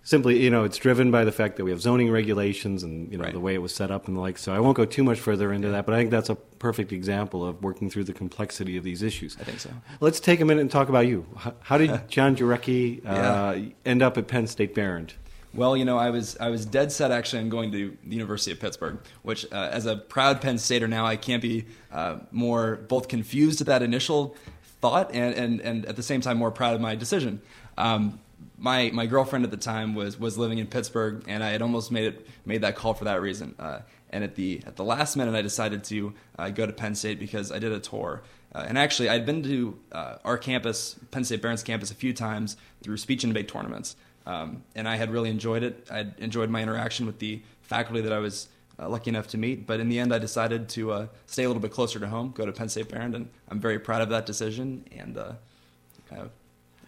simply, 0.02 0.42
you 0.42 0.50
know, 0.50 0.64
it's 0.64 0.76
driven 0.78 1.10
by 1.10 1.24
the 1.24 1.32
fact 1.32 1.56
that 1.56 1.64
we 1.64 1.70
have 1.70 1.80
zoning 1.80 2.10
regulations 2.10 2.82
and 2.82 3.10
you 3.10 3.18
know 3.18 3.24
Right. 3.24 3.32
the 3.32 3.40
way 3.40 3.54
it 3.54 3.58
was 3.62 3.74
set 3.74 3.90
up 3.90 4.06
and 4.06 4.16
the 4.16 4.20
like. 4.20 4.38
So 4.38 4.52
I 4.54 4.60
won't 4.60 4.76
go 4.76 4.84
too 4.84 5.02
much 5.04 5.18
further 5.18 5.52
into 5.52 5.68
that, 5.70 5.86
but 5.86 5.94
I 5.94 5.98
think 5.98 6.10
that's 6.10 6.28
a 6.30 6.34
perfect 6.34 6.92
example 6.92 7.46
of 7.46 7.62
working 7.62 7.88
through 7.90 8.04
the 8.04 8.12
complexity 8.14 8.76
of 8.76 8.84
these 8.84 9.02
issues. 9.02 9.36
I 9.40 9.44
think 9.44 9.60
so. 9.60 9.70
Let's 10.00 10.20
take 10.20 10.40
a 10.40 10.44
minute 10.44 10.60
and 10.60 10.70
talk 10.70 10.88
about 10.90 11.06
you. 11.06 11.26
How, 11.36 11.54
how 11.60 11.78
did 11.78 12.08
John 12.08 12.36
Jarecki 12.36 13.04
uh, 13.06 13.70
end 13.86 14.02
up 14.02 14.16
at 14.18 14.28
Penn 14.28 14.46
State 14.46 14.74
Behrend? 14.74 15.14
Well, 15.58 15.76
you 15.76 15.84
know, 15.84 15.98
I 15.98 16.10
was 16.10 16.36
I 16.38 16.50
was 16.50 16.64
dead 16.64 16.92
set 16.92 17.10
actually 17.10 17.40
on 17.40 17.48
going 17.48 17.72
to 17.72 17.96
the 18.04 18.14
University 18.14 18.52
of 18.52 18.60
Pittsburgh, 18.60 19.00
which 19.22 19.44
uh, 19.50 19.70
as 19.72 19.86
a 19.86 19.96
proud 19.96 20.40
Penn 20.40 20.56
Stater 20.56 20.86
now, 20.86 21.04
I 21.04 21.16
can't 21.16 21.42
be 21.42 21.64
uh, 21.90 22.18
more 22.30 22.76
both 22.76 23.08
confused 23.08 23.60
at 23.60 23.66
that 23.66 23.82
initial 23.82 24.36
thought 24.80 25.12
and, 25.12 25.34
and, 25.34 25.60
and 25.60 25.86
at 25.86 25.96
the 25.96 26.02
same 26.04 26.20
time 26.20 26.38
more 26.38 26.52
proud 26.52 26.76
of 26.76 26.80
my 26.80 26.94
decision. 26.94 27.42
Um, 27.76 28.20
my 28.56 28.92
my 28.94 29.06
girlfriend 29.06 29.44
at 29.44 29.50
the 29.50 29.56
time 29.56 29.96
was 29.96 30.16
was 30.16 30.38
living 30.38 30.58
in 30.58 30.68
Pittsburgh, 30.68 31.24
and 31.26 31.42
I 31.42 31.50
had 31.50 31.60
almost 31.60 31.90
made 31.90 32.04
it 32.04 32.28
made 32.46 32.60
that 32.60 32.76
call 32.76 32.94
for 32.94 33.06
that 33.06 33.20
reason. 33.20 33.56
Uh, 33.58 33.80
and 34.10 34.22
at 34.22 34.36
the 34.36 34.62
at 34.64 34.76
the 34.76 34.84
last 34.84 35.16
minute, 35.16 35.34
I 35.34 35.42
decided 35.42 35.82
to 35.84 36.14
uh, 36.38 36.50
go 36.50 36.66
to 36.66 36.72
Penn 36.72 36.94
State 36.94 37.18
because 37.18 37.50
I 37.50 37.58
did 37.58 37.72
a 37.72 37.80
tour. 37.80 38.22
Uh, 38.54 38.64
and 38.66 38.78
actually, 38.78 39.08
I'd 39.08 39.26
been 39.26 39.42
to 39.42 39.78
uh, 39.90 40.14
our 40.24 40.38
campus, 40.38 40.94
Penn 41.10 41.24
State 41.24 41.42
Behrend's 41.42 41.64
campus, 41.64 41.90
a 41.90 41.96
few 41.96 42.14
times 42.14 42.56
through 42.80 42.96
speech 42.98 43.24
and 43.24 43.34
debate 43.34 43.48
tournaments. 43.48 43.96
Um, 44.28 44.62
and 44.74 44.86
I 44.86 44.96
had 44.96 45.10
really 45.10 45.30
enjoyed 45.30 45.62
it. 45.62 45.88
I 45.90 46.06
enjoyed 46.18 46.50
my 46.50 46.62
interaction 46.62 47.06
with 47.06 47.18
the 47.18 47.40
faculty 47.62 48.02
that 48.02 48.12
I 48.12 48.18
was 48.18 48.48
uh, 48.78 48.86
lucky 48.86 49.08
enough 49.08 49.26
to 49.28 49.38
meet. 49.38 49.66
But 49.66 49.80
in 49.80 49.88
the 49.88 49.98
end, 49.98 50.12
I 50.12 50.18
decided 50.18 50.68
to 50.70 50.92
uh, 50.92 51.06
stay 51.26 51.44
a 51.44 51.48
little 51.48 51.62
bit 51.62 51.72
closer 51.72 51.98
to 51.98 52.06
home, 52.06 52.32
go 52.36 52.44
to 52.44 52.52
Penn 52.52 52.68
State 52.68 52.90
Behrend, 52.90 53.14
and 53.14 53.30
I'm 53.48 53.58
very 53.58 53.78
proud 53.78 54.02
of 54.02 54.10
that 54.10 54.26
decision. 54.26 54.84
And 54.94 55.16
uh, 55.16 55.32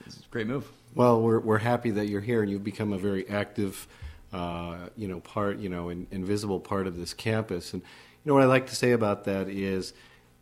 it's 0.07 0.19
a 0.19 0.29
great 0.31 0.47
move. 0.47 0.71
Well, 0.95 1.23
we're 1.23 1.41
we're 1.41 1.59
happy 1.59 1.91
that 1.93 2.09
you're 2.09 2.21
here 2.21 2.43
and 2.43 2.51
you've 2.51 2.65
become 2.65 2.93
a 2.93 2.99
very 2.99 3.27
active, 3.29 3.89
uh, 4.35 4.77
you 4.97 5.09
know, 5.09 5.21
part, 5.21 5.59
you 5.59 5.71
know, 5.71 5.89
in, 5.89 6.07
invisible 6.11 6.61
part 6.61 6.87
of 6.87 6.99
this 6.99 7.15
campus. 7.15 7.73
And 7.73 7.81
you 7.83 8.29
know 8.29 8.35
what 8.35 8.43
I 8.43 8.47
like 8.47 8.67
to 8.67 8.77
say 8.77 8.93
about 8.93 9.25
that 9.25 9.49
is, 9.49 9.95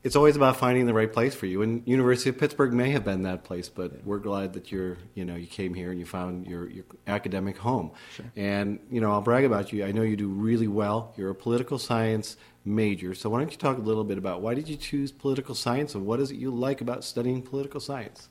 it's 0.04 0.14
always 0.14 0.36
about 0.36 0.56
finding 0.56 0.86
the 0.86 0.94
right 0.94 1.12
place 1.12 1.34
for 1.34 1.46
you. 1.46 1.62
And 1.62 1.82
University 1.86 2.30
of 2.30 2.38
Pittsburgh 2.38 2.72
may 2.72 2.90
have 2.90 3.04
been 3.04 3.22
that 3.22 3.42
place, 3.44 3.68
but 3.68 4.04
we're 4.04 4.18
glad 4.18 4.52
that 4.52 4.70
you're, 4.70 4.96
you 5.14 5.24
know, 5.24 5.34
you 5.34 5.46
came 5.46 5.74
here 5.74 5.90
and 5.90 5.98
you 5.98 6.06
found 6.06 6.46
your 6.46 6.68
your 6.70 6.84
academic 7.06 7.58
home. 7.58 7.90
Sure. 8.14 8.26
And 8.36 8.78
you 8.90 9.00
know, 9.00 9.10
I'll 9.10 9.22
brag 9.22 9.44
about 9.44 9.72
you. 9.72 9.84
I 9.84 9.92
know 9.92 10.02
you 10.02 10.16
do 10.16 10.28
really 10.28 10.68
well. 10.68 11.14
You're 11.16 11.30
a 11.30 11.34
political 11.34 11.78
science 11.78 12.36
major. 12.64 13.14
So 13.14 13.28
why 13.30 13.40
don't 13.40 13.50
you 13.50 13.58
talk 13.58 13.78
a 13.78 13.82
little 13.82 14.04
bit 14.04 14.18
about 14.18 14.40
why 14.40 14.54
did 14.54 14.68
you 14.68 14.76
choose 14.76 15.10
political 15.10 15.54
science 15.54 15.94
and 15.94 16.06
what 16.06 16.20
is 16.20 16.30
it 16.30 16.36
you 16.36 16.50
like 16.50 16.80
about 16.80 17.02
studying 17.02 17.42
political 17.42 17.80
science? 17.80 18.28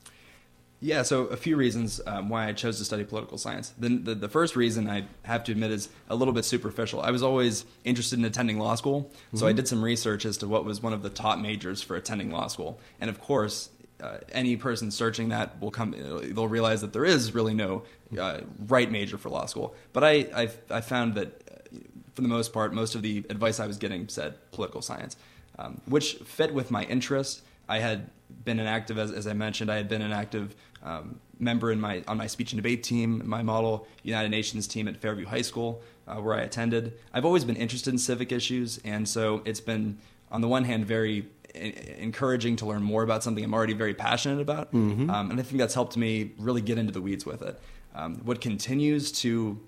Yeah, 0.79 1.01
so 1.01 1.25
a 1.25 1.37
few 1.37 1.55
reasons 1.55 1.99
um, 2.05 2.29
why 2.29 2.47
I 2.47 2.53
chose 2.53 2.77
to 2.77 2.85
study 2.85 3.03
political 3.03 3.39
science. 3.39 3.73
The, 3.79 3.89
the, 3.89 4.13
the 4.13 4.29
first 4.29 4.55
reason 4.55 4.87
I 4.87 5.05
have 5.23 5.43
to 5.45 5.51
admit 5.51 5.71
is 5.71 5.89
a 6.07 6.15
little 6.15 6.35
bit 6.35 6.45
superficial. 6.45 7.01
I 7.01 7.09
was 7.09 7.23
always 7.23 7.65
interested 7.83 8.19
in 8.19 8.25
attending 8.25 8.59
law 8.59 8.75
school, 8.75 9.11
so 9.33 9.47
I 9.47 9.53
did 9.53 9.67
some 9.67 9.83
research 9.83 10.23
as 10.23 10.37
to 10.37 10.47
what 10.47 10.65
was 10.65 10.81
one 10.81 10.93
of 10.93 11.01
the 11.01 11.09
top 11.09 11.39
majors 11.39 11.81
for 11.81 11.95
attending 11.95 12.29
law 12.29 12.45
school. 12.45 12.79
And 13.01 13.09
of 13.09 13.19
course, 13.19 13.69
uh, 14.01 14.17
any 14.31 14.55
person 14.55 14.91
searching 14.91 15.29
that 15.29 15.59
will 15.59 15.71
come, 15.71 15.95
they'll 16.31 16.47
realize 16.47 16.81
that 16.81 16.93
there 16.93 17.05
is 17.05 17.33
really 17.33 17.55
no 17.55 17.81
uh, 18.19 18.41
right 18.67 18.91
major 18.91 19.17
for 19.17 19.29
law 19.29 19.47
school. 19.47 19.73
But 19.93 20.03
I, 20.03 20.11
I, 20.35 20.49
I 20.69 20.81
found 20.81 21.15
that 21.15 21.27
uh, 21.27 21.79
for 22.13 22.21
the 22.21 22.27
most 22.27 22.53
part, 22.53 22.71
most 22.73 22.93
of 22.93 23.01
the 23.01 23.25
advice 23.31 23.59
I 23.59 23.65
was 23.65 23.77
getting 23.77 24.07
said 24.09 24.35
political 24.51 24.83
science, 24.83 25.17
um, 25.57 25.81
which 25.87 26.13
fit 26.17 26.53
with 26.53 26.69
my 26.69 26.83
interests. 26.83 27.41
I 27.67 27.79
had 27.79 28.09
been 28.43 28.59
an 28.59 28.67
active, 28.67 28.97
as, 28.97 29.11
as 29.11 29.27
I 29.27 29.33
mentioned, 29.33 29.71
I 29.71 29.77
had 29.77 29.89
been 29.89 30.01
an 30.01 30.11
active 30.11 30.55
um, 30.83 31.19
member 31.39 31.71
in 31.71 31.79
my 31.79 32.03
on 32.07 32.17
my 32.17 32.27
speech 32.27 32.51
and 32.53 32.57
debate 32.57 32.83
team, 32.83 33.21
my 33.25 33.43
model 33.43 33.87
United 34.03 34.29
Nations 34.29 34.67
team 34.67 34.87
at 34.87 34.97
Fairview 34.97 35.25
High 35.25 35.41
School, 35.41 35.81
uh, 36.07 36.15
where 36.15 36.35
I 36.35 36.41
attended. 36.41 36.93
I've 37.13 37.25
always 37.25 37.45
been 37.45 37.55
interested 37.55 37.91
in 37.93 37.97
civic 37.97 38.31
issues, 38.31 38.79
and 38.83 39.07
so 39.07 39.41
it's 39.45 39.59
been, 39.59 39.97
on 40.31 40.41
the 40.41 40.47
one 40.47 40.63
hand, 40.63 40.85
very 40.85 41.27
encouraging 41.55 42.55
to 42.57 42.65
learn 42.65 42.83
more 42.83 43.03
about 43.03 43.23
something 43.23 43.43
I'm 43.43 43.53
already 43.53 43.73
very 43.73 43.93
passionate 43.93 44.41
about, 44.41 44.71
mm-hmm. 44.71 45.09
um, 45.09 45.31
and 45.31 45.39
I 45.39 45.43
think 45.43 45.59
that's 45.59 45.73
helped 45.73 45.97
me 45.97 46.31
really 46.37 46.61
get 46.61 46.77
into 46.77 46.93
the 46.93 47.01
weeds 47.01 47.25
with 47.25 47.41
it. 47.41 47.59
Um, 47.95 48.15
what 48.23 48.41
continues 48.41 49.11
to 49.23 49.59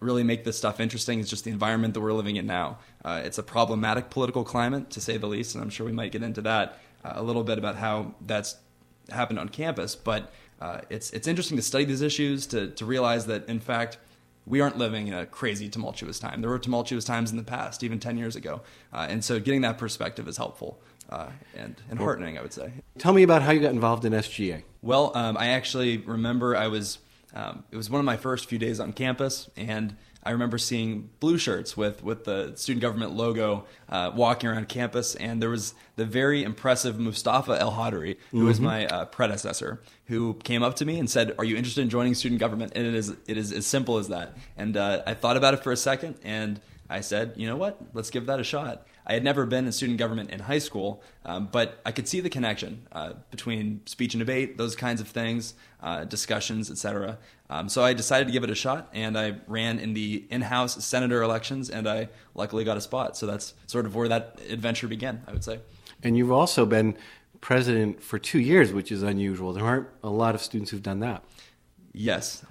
really 0.00 0.22
make 0.22 0.44
this 0.44 0.56
stuff 0.56 0.80
interesting 0.80 1.20
is 1.20 1.28
just 1.28 1.44
the 1.44 1.50
environment 1.50 1.94
that 1.94 2.00
we're 2.00 2.12
living 2.12 2.36
in 2.36 2.46
now. 2.46 2.78
Uh, 3.04 3.20
it's 3.24 3.38
a 3.38 3.42
problematic 3.42 4.10
political 4.10 4.44
climate, 4.44 4.90
to 4.90 5.00
say 5.00 5.16
the 5.16 5.26
least, 5.26 5.54
and 5.54 5.62
I'm 5.62 5.70
sure 5.70 5.86
we 5.86 5.92
might 5.92 6.12
get 6.12 6.22
into 6.22 6.42
that 6.42 6.78
uh, 7.04 7.12
a 7.14 7.22
little 7.22 7.44
bit 7.44 7.58
about 7.58 7.76
how 7.76 8.14
that's 8.26 8.56
happened 9.10 9.38
on 9.38 9.48
campus. 9.48 9.96
But 9.96 10.32
uh, 10.60 10.80
it's 10.90 11.10
it's 11.10 11.26
interesting 11.26 11.56
to 11.56 11.62
study 11.62 11.84
these 11.84 12.02
issues 12.02 12.46
to 12.48 12.70
to 12.70 12.84
realize 12.84 13.26
that 13.26 13.48
in 13.48 13.60
fact 13.60 13.98
we 14.46 14.60
aren't 14.60 14.78
living 14.78 15.08
in 15.08 15.14
a 15.14 15.26
crazy 15.26 15.68
tumultuous 15.68 16.18
time. 16.18 16.40
There 16.40 16.50
were 16.50 16.58
tumultuous 16.58 17.04
times 17.04 17.30
in 17.30 17.36
the 17.36 17.44
past, 17.44 17.82
even 17.84 18.00
ten 18.00 18.16
years 18.16 18.36
ago, 18.36 18.62
uh, 18.92 19.06
and 19.08 19.24
so 19.24 19.38
getting 19.38 19.60
that 19.62 19.78
perspective 19.78 20.26
is 20.28 20.36
helpful. 20.36 20.80
Uh, 21.08 21.28
and, 21.56 21.74
and 21.90 21.98
heartening, 21.98 22.38
I 22.38 22.42
would 22.42 22.52
say. 22.52 22.70
Tell 22.98 23.12
me 23.12 23.24
about 23.24 23.42
how 23.42 23.50
you 23.50 23.58
got 23.58 23.72
involved 23.72 24.04
in 24.04 24.12
SGA. 24.12 24.62
Well, 24.80 25.10
um, 25.16 25.36
I 25.36 25.48
actually 25.48 25.96
remember 25.96 26.56
I 26.56 26.68
was 26.68 26.98
um, 27.34 27.64
it 27.70 27.76
was 27.76 27.90
one 27.90 27.98
of 27.98 28.04
my 28.04 28.16
first 28.16 28.48
few 28.48 28.58
days 28.58 28.80
on 28.80 28.92
campus, 28.92 29.50
and 29.56 29.96
I 30.22 30.32
remember 30.32 30.58
seeing 30.58 31.08
blue 31.18 31.38
shirts 31.38 31.76
with 31.76 32.02
with 32.04 32.24
the 32.24 32.54
student 32.56 32.82
government 32.82 33.12
logo 33.12 33.64
uh, 33.88 34.12
walking 34.14 34.50
around 34.50 34.68
campus, 34.68 35.14
and 35.14 35.40
there 35.40 35.48
was 35.48 35.74
the 35.96 36.04
very 36.04 36.42
impressive 36.42 36.98
Mustafa 36.98 37.58
El 37.58 37.72
Hadri, 37.72 38.16
who 38.30 38.38
mm-hmm. 38.38 38.46
was 38.46 38.60
my 38.60 38.86
uh, 38.86 39.06
predecessor, 39.06 39.82
who 40.06 40.34
came 40.44 40.62
up 40.62 40.76
to 40.76 40.84
me 40.84 40.98
and 40.98 41.08
said, 41.08 41.34
"Are 41.38 41.44
you 41.44 41.56
interested 41.56 41.80
in 41.80 41.88
joining 41.88 42.14
student 42.14 42.40
government?" 42.40 42.72
And 42.74 42.86
it 42.86 42.94
is 42.94 43.14
it 43.26 43.38
is 43.38 43.52
as 43.52 43.66
simple 43.66 43.96
as 43.96 44.08
that. 44.08 44.36
And 44.56 44.76
uh, 44.76 45.02
I 45.06 45.14
thought 45.14 45.36
about 45.38 45.54
it 45.54 45.62
for 45.62 45.72
a 45.72 45.76
second, 45.76 46.16
and 46.22 46.60
I 46.90 47.00
said, 47.00 47.34
"You 47.36 47.46
know 47.46 47.56
what? 47.56 47.80
Let's 47.94 48.10
give 48.10 48.26
that 48.26 48.40
a 48.40 48.44
shot." 48.44 48.86
I 49.06 49.14
had 49.14 49.24
never 49.24 49.46
been 49.46 49.66
in 49.66 49.72
student 49.72 49.98
government 49.98 50.30
in 50.30 50.40
high 50.40 50.58
school, 50.58 51.02
um, 51.24 51.48
but 51.50 51.80
I 51.84 51.92
could 51.92 52.06
see 52.06 52.20
the 52.20 52.30
connection 52.30 52.86
uh, 52.92 53.14
between 53.30 53.80
speech 53.86 54.14
and 54.14 54.20
debate, 54.20 54.56
those 54.56 54.76
kinds 54.76 55.00
of 55.00 55.08
things, 55.08 55.54
uh, 55.82 56.04
discussions, 56.04 56.70
etc. 56.70 57.18
Um, 57.48 57.68
so 57.68 57.82
I 57.82 57.92
decided 57.92 58.26
to 58.26 58.32
give 58.32 58.44
it 58.44 58.50
a 58.50 58.54
shot, 58.54 58.88
and 58.92 59.18
I 59.18 59.36
ran 59.46 59.78
in 59.78 59.94
the 59.94 60.24
in-house 60.30 60.84
senator 60.84 61.22
elections, 61.22 61.70
and 61.70 61.88
I 61.88 62.08
luckily 62.34 62.64
got 62.64 62.76
a 62.76 62.80
spot. 62.80 63.16
So 63.16 63.26
that's 63.26 63.54
sort 63.66 63.86
of 63.86 63.94
where 63.94 64.08
that 64.08 64.40
adventure 64.48 64.88
began, 64.88 65.22
I 65.26 65.32
would 65.32 65.44
say. 65.44 65.60
And 66.02 66.16
you've 66.16 66.32
also 66.32 66.64
been 66.66 66.96
president 67.40 68.02
for 68.02 68.18
two 68.18 68.40
years, 68.40 68.72
which 68.72 68.92
is 68.92 69.02
unusual. 69.02 69.52
There 69.52 69.64
aren't 69.64 69.88
a 70.02 70.10
lot 70.10 70.34
of 70.34 70.42
students 70.42 70.70
who've 70.70 70.82
done 70.82 71.00
that. 71.00 71.24
Yes, 71.92 72.44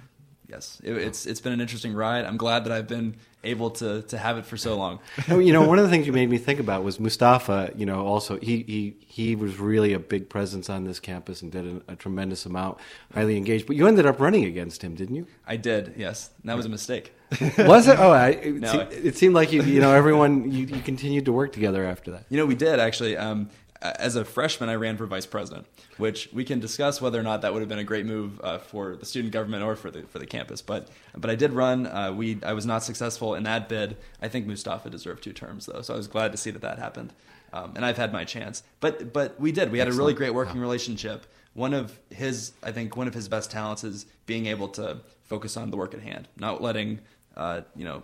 yes, 0.50 0.80
it, 0.82 0.96
it's 0.96 1.26
it's 1.26 1.40
been 1.40 1.52
an 1.52 1.60
interesting 1.60 1.94
ride. 1.94 2.24
I'm 2.24 2.36
glad 2.36 2.64
that 2.64 2.72
I've 2.72 2.88
been 2.88 3.16
able 3.42 3.70
to 3.70 4.02
to 4.02 4.18
have 4.18 4.38
it 4.38 4.44
for 4.44 4.56
so 4.56 4.76
long. 4.76 4.98
you 5.28 5.52
know, 5.52 5.66
one 5.66 5.78
of 5.78 5.84
the 5.84 5.90
things 5.90 6.06
you 6.06 6.12
made 6.12 6.28
me 6.28 6.38
think 6.38 6.60
about 6.60 6.82
was 6.82 7.00
Mustafa. 7.00 7.72
You 7.76 7.86
know, 7.86 8.04
also 8.04 8.38
he 8.38 8.62
he 8.62 8.96
he 9.06 9.36
was 9.36 9.58
really 9.58 9.92
a 9.92 9.98
big 9.98 10.28
presence 10.28 10.68
on 10.68 10.84
this 10.84 11.00
campus 11.00 11.42
and 11.42 11.52
did 11.52 11.66
a, 11.66 11.92
a 11.92 11.96
tremendous 11.96 12.46
amount, 12.46 12.78
highly 13.14 13.36
engaged. 13.36 13.66
But 13.66 13.76
you 13.76 13.86
ended 13.86 14.06
up 14.06 14.20
running 14.20 14.44
against 14.44 14.82
him, 14.82 14.94
didn't 14.94 15.16
you? 15.16 15.26
I 15.46 15.56
did. 15.56 15.94
Yes, 15.96 16.30
that 16.44 16.56
was 16.56 16.66
a 16.66 16.70
mistake. 16.70 17.12
was 17.58 17.86
it? 17.86 17.98
Oh, 17.98 18.10
I, 18.10 18.30
it, 18.30 18.54
no, 18.60 18.80
it, 18.80 19.06
it 19.06 19.16
seemed 19.16 19.34
like 19.34 19.52
you 19.52 19.62
you 19.62 19.80
know 19.80 19.94
everyone 19.94 20.50
you, 20.50 20.66
you 20.66 20.80
continued 20.82 21.24
to 21.26 21.32
work 21.32 21.52
together 21.52 21.84
after 21.84 22.10
that. 22.12 22.24
You 22.28 22.36
know, 22.38 22.46
we 22.46 22.54
did 22.54 22.80
actually. 22.80 23.16
Um, 23.16 23.50
as 23.82 24.16
a 24.16 24.24
freshman, 24.24 24.68
I 24.68 24.74
ran 24.74 24.96
for 24.96 25.06
vice 25.06 25.26
president, 25.26 25.66
which 25.96 26.28
we 26.32 26.44
can 26.44 26.60
discuss 26.60 27.00
whether 27.00 27.18
or 27.18 27.22
not 27.22 27.42
that 27.42 27.52
would 27.52 27.60
have 27.60 27.68
been 27.68 27.78
a 27.78 27.84
great 27.84 28.04
move 28.04 28.40
uh, 28.42 28.58
for 28.58 28.96
the 28.96 29.06
student 29.06 29.32
government 29.32 29.62
or 29.62 29.74
for 29.76 29.90
the 29.90 30.02
for 30.02 30.18
the 30.18 30.26
campus. 30.26 30.60
But 30.60 30.88
but 31.16 31.30
I 31.30 31.34
did 31.34 31.52
run. 31.52 31.86
Uh, 31.86 32.12
we 32.12 32.38
I 32.44 32.52
was 32.52 32.66
not 32.66 32.82
successful 32.82 33.34
in 33.34 33.44
that 33.44 33.68
bid. 33.68 33.96
I 34.20 34.28
think 34.28 34.46
Mustafa 34.46 34.90
deserved 34.90 35.24
two 35.24 35.32
terms 35.32 35.66
though, 35.66 35.82
so 35.82 35.94
I 35.94 35.96
was 35.96 36.08
glad 36.08 36.32
to 36.32 36.38
see 36.38 36.50
that 36.50 36.62
that 36.62 36.78
happened. 36.78 37.12
Um, 37.52 37.72
and 37.74 37.84
I've 37.84 37.96
had 37.96 38.12
my 38.12 38.24
chance. 38.24 38.62
But 38.80 39.12
but 39.12 39.40
we 39.40 39.50
did. 39.50 39.72
We 39.72 39.78
had 39.78 39.88
Excellent. 39.88 40.00
a 40.00 40.04
really 40.04 40.14
great 40.14 40.34
working 40.34 40.60
relationship. 40.60 41.26
One 41.54 41.74
of 41.74 41.98
his, 42.10 42.52
I 42.62 42.70
think, 42.70 42.96
one 42.96 43.08
of 43.08 43.14
his 43.14 43.28
best 43.28 43.50
talents 43.50 43.82
is 43.82 44.06
being 44.26 44.46
able 44.46 44.68
to 44.68 44.98
focus 45.24 45.56
on 45.56 45.70
the 45.70 45.76
work 45.76 45.94
at 45.94 46.00
hand, 46.00 46.28
not 46.36 46.62
letting 46.62 47.00
uh, 47.36 47.62
you 47.74 47.84
know 47.84 48.02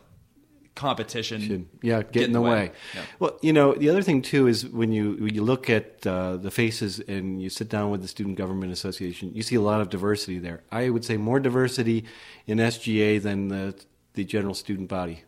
competition. 0.76 1.40
Should, 1.40 1.66
yeah, 1.82 2.02
get, 2.02 2.12
get 2.12 2.24
in 2.24 2.32
the 2.32 2.40
way. 2.40 2.50
way. 2.50 2.72
Yeah. 2.94 3.02
Well, 3.18 3.38
you 3.42 3.52
know, 3.52 3.74
the 3.74 3.90
other 3.90 4.02
thing 4.02 4.22
too 4.22 4.46
is 4.46 4.66
when 4.68 4.92
you 4.92 5.16
when 5.18 5.34
you 5.34 5.42
look 5.42 5.68
at 5.68 6.06
uh, 6.06 6.36
the 6.36 6.52
faces 6.52 7.00
and 7.00 7.42
you 7.42 7.50
sit 7.50 7.68
down 7.68 7.90
with 7.90 8.02
the 8.02 8.08
Student 8.08 8.36
Government 8.36 8.72
Association, 8.72 9.32
you 9.34 9.42
see 9.42 9.56
a 9.56 9.60
lot 9.60 9.80
of 9.80 9.90
diversity 9.90 10.38
there. 10.38 10.62
I 10.70 10.90
would 10.90 11.04
say 11.04 11.16
more 11.16 11.40
diversity 11.40 12.04
in 12.46 12.58
SGA 12.58 13.20
than 13.20 13.48
the 13.48 13.74
the 14.14 14.24
general 14.24 14.54
student 14.54 14.88
body. 14.88 15.24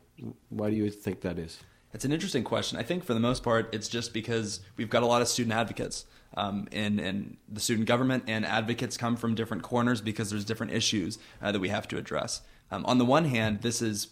Why 0.51 0.71
do 0.71 0.77
you 0.77 0.91
think 0.91 1.23
that 1.23 1.39
is? 1.39 1.59
It's 1.93 2.05
an 2.05 2.13
interesting 2.13 2.45
question. 2.45 2.79
I 2.79 2.83
think 2.83 3.05
for 3.05 3.15
the 3.15 3.21
most 3.21 3.43
part, 3.43 3.71
it's 3.73 3.89
just 3.89 4.13
because 4.13 4.61
we've 4.77 4.91
got 4.91 5.03
a 5.03 5.07
lot 5.07 5.23
of 5.23 5.29
student 5.29 5.55
advocates. 5.55 6.05
Um, 6.37 6.69
and, 6.73 7.01
and 7.01 7.39
the 7.49 7.61
student 7.61 7.89
government 7.89 8.25
and 8.27 8.45
advocates 8.45 8.99
come 8.99 9.17
from 9.17 9.35
different 9.35 9.63
corners 9.63 10.03
because 10.03 10.29
there's 10.29 10.45
different 10.45 10.73
issues 10.73 11.19
uh, 11.41 11.53
that 11.53 11.61
we 11.61 11.71
have 11.71 11.89
to 11.89 11.97
address. 11.97 12.43
Um, 12.71 12.85
on 12.85 12.99
the 12.99 13.05
one 13.05 13.25
hand, 13.25 13.63
this 13.63 13.81
is 13.81 14.09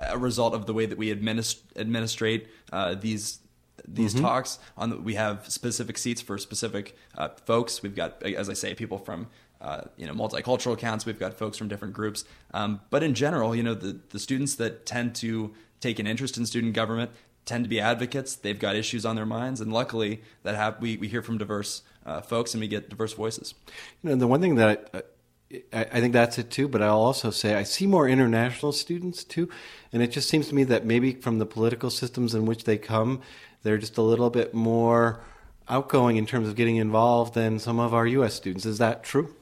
a 0.00 0.18
result 0.18 0.54
of 0.54 0.66
the 0.66 0.72
way 0.72 0.86
that 0.86 0.98
we 0.98 1.14
administ- 1.14 1.60
administrate 1.76 2.48
uh, 2.72 2.94
these 2.94 3.40
these 3.86 4.14
mm-hmm. 4.14 4.24
talks. 4.24 4.58
On 4.76 4.90
the, 4.90 4.96
we 4.96 5.14
have 5.14 5.48
specific 5.50 5.98
seats 5.98 6.20
for 6.20 6.38
specific 6.38 6.96
uh, 7.16 7.28
folks. 7.46 7.82
We've 7.82 7.94
got, 7.94 8.22
as 8.22 8.48
I 8.48 8.52
say, 8.52 8.74
people 8.74 8.98
from 8.98 9.28
uh, 9.60 9.82
you 9.96 10.06
know 10.06 10.12
multicultural 10.12 10.74
accounts. 10.74 11.06
We've 11.06 11.18
got 11.18 11.34
folks 11.34 11.56
from 11.56 11.68
different 11.68 11.94
groups. 11.94 12.24
Um, 12.52 12.80
but 12.90 13.02
in 13.02 13.14
general, 13.14 13.54
you 13.54 13.62
know, 13.62 13.74
the 13.74 14.00
the 14.10 14.18
students 14.18 14.54
that 14.56 14.86
tend 14.86 15.14
to 15.16 15.54
take 15.80 15.98
an 15.98 16.06
interest 16.06 16.36
in 16.36 16.46
student 16.46 16.74
government 16.74 17.10
tend 17.44 17.64
to 17.64 17.68
be 17.68 17.80
advocates. 17.80 18.36
They've 18.36 18.58
got 18.58 18.76
issues 18.76 19.04
on 19.04 19.16
their 19.16 19.26
minds, 19.26 19.60
and 19.60 19.72
luckily 19.72 20.22
that 20.42 20.54
have, 20.54 20.80
we 20.80 20.96
we 20.96 21.08
hear 21.08 21.22
from 21.22 21.38
diverse 21.38 21.82
uh, 22.06 22.20
folks 22.20 22.54
and 22.54 22.60
we 22.60 22.68
get 22.68 22.88
diverse 22.88 23.12
voices. 23.12 23.54
You 24.02 24.10
know, 24.10 24.16
the 24.16 24.26
one 24.26 24.40
thing 24.40 24.56
that 24.56 24.90
I, 24.94 25.02
I, 25.72 26.00
think 26.00 26.12
that's 26.12 26.38
it 26.38 26.50
too. 26.50 26.68
But 26.68 26.82
I'll 26.82 27.00
also 27.00 27.30
say 27.30 27.54
I 27.54 27.64
see 27.64 27.86
more 27.86 28.08
international 28.08 28.72
students 28.72 29.24
too, 29.24 29.48
and 29.92 30.02
it 30.02 30.12
just 30.12 30.28
seems 30.28 30.48
to 30.48 30.54
me 30.54 30.64
that 30.64 30.84
maybe 30.84 31.14
from 31.14 31.38
the 31.38 31.46
political 31.46 31.90
systems 31.90 32.34
in 32.34 32.46
which 32.46 32.64
they 32.64 32.78
come, 32.78 33.20
they're 33.62 33.78
just 33.78 33.98
a 33.98 34.02
little 34.02 34.30
bit 34.30 34.54
more 34.54 35.20
outgoing 35.68 36.16
in 36.16 36.26
terms 36.26 36.48
of 36.48 36.56
getting 36.56 36.76
involved 36.76 37.34
than 37.34 37.58
some 37.58 37.78
of 37.78 37.94
our 37.94 38.06
U.S. 38.06 38.34
students. 38.34 38.66
Is 38.66 38.78
that 38.78 39.02
true? 39.02 39.34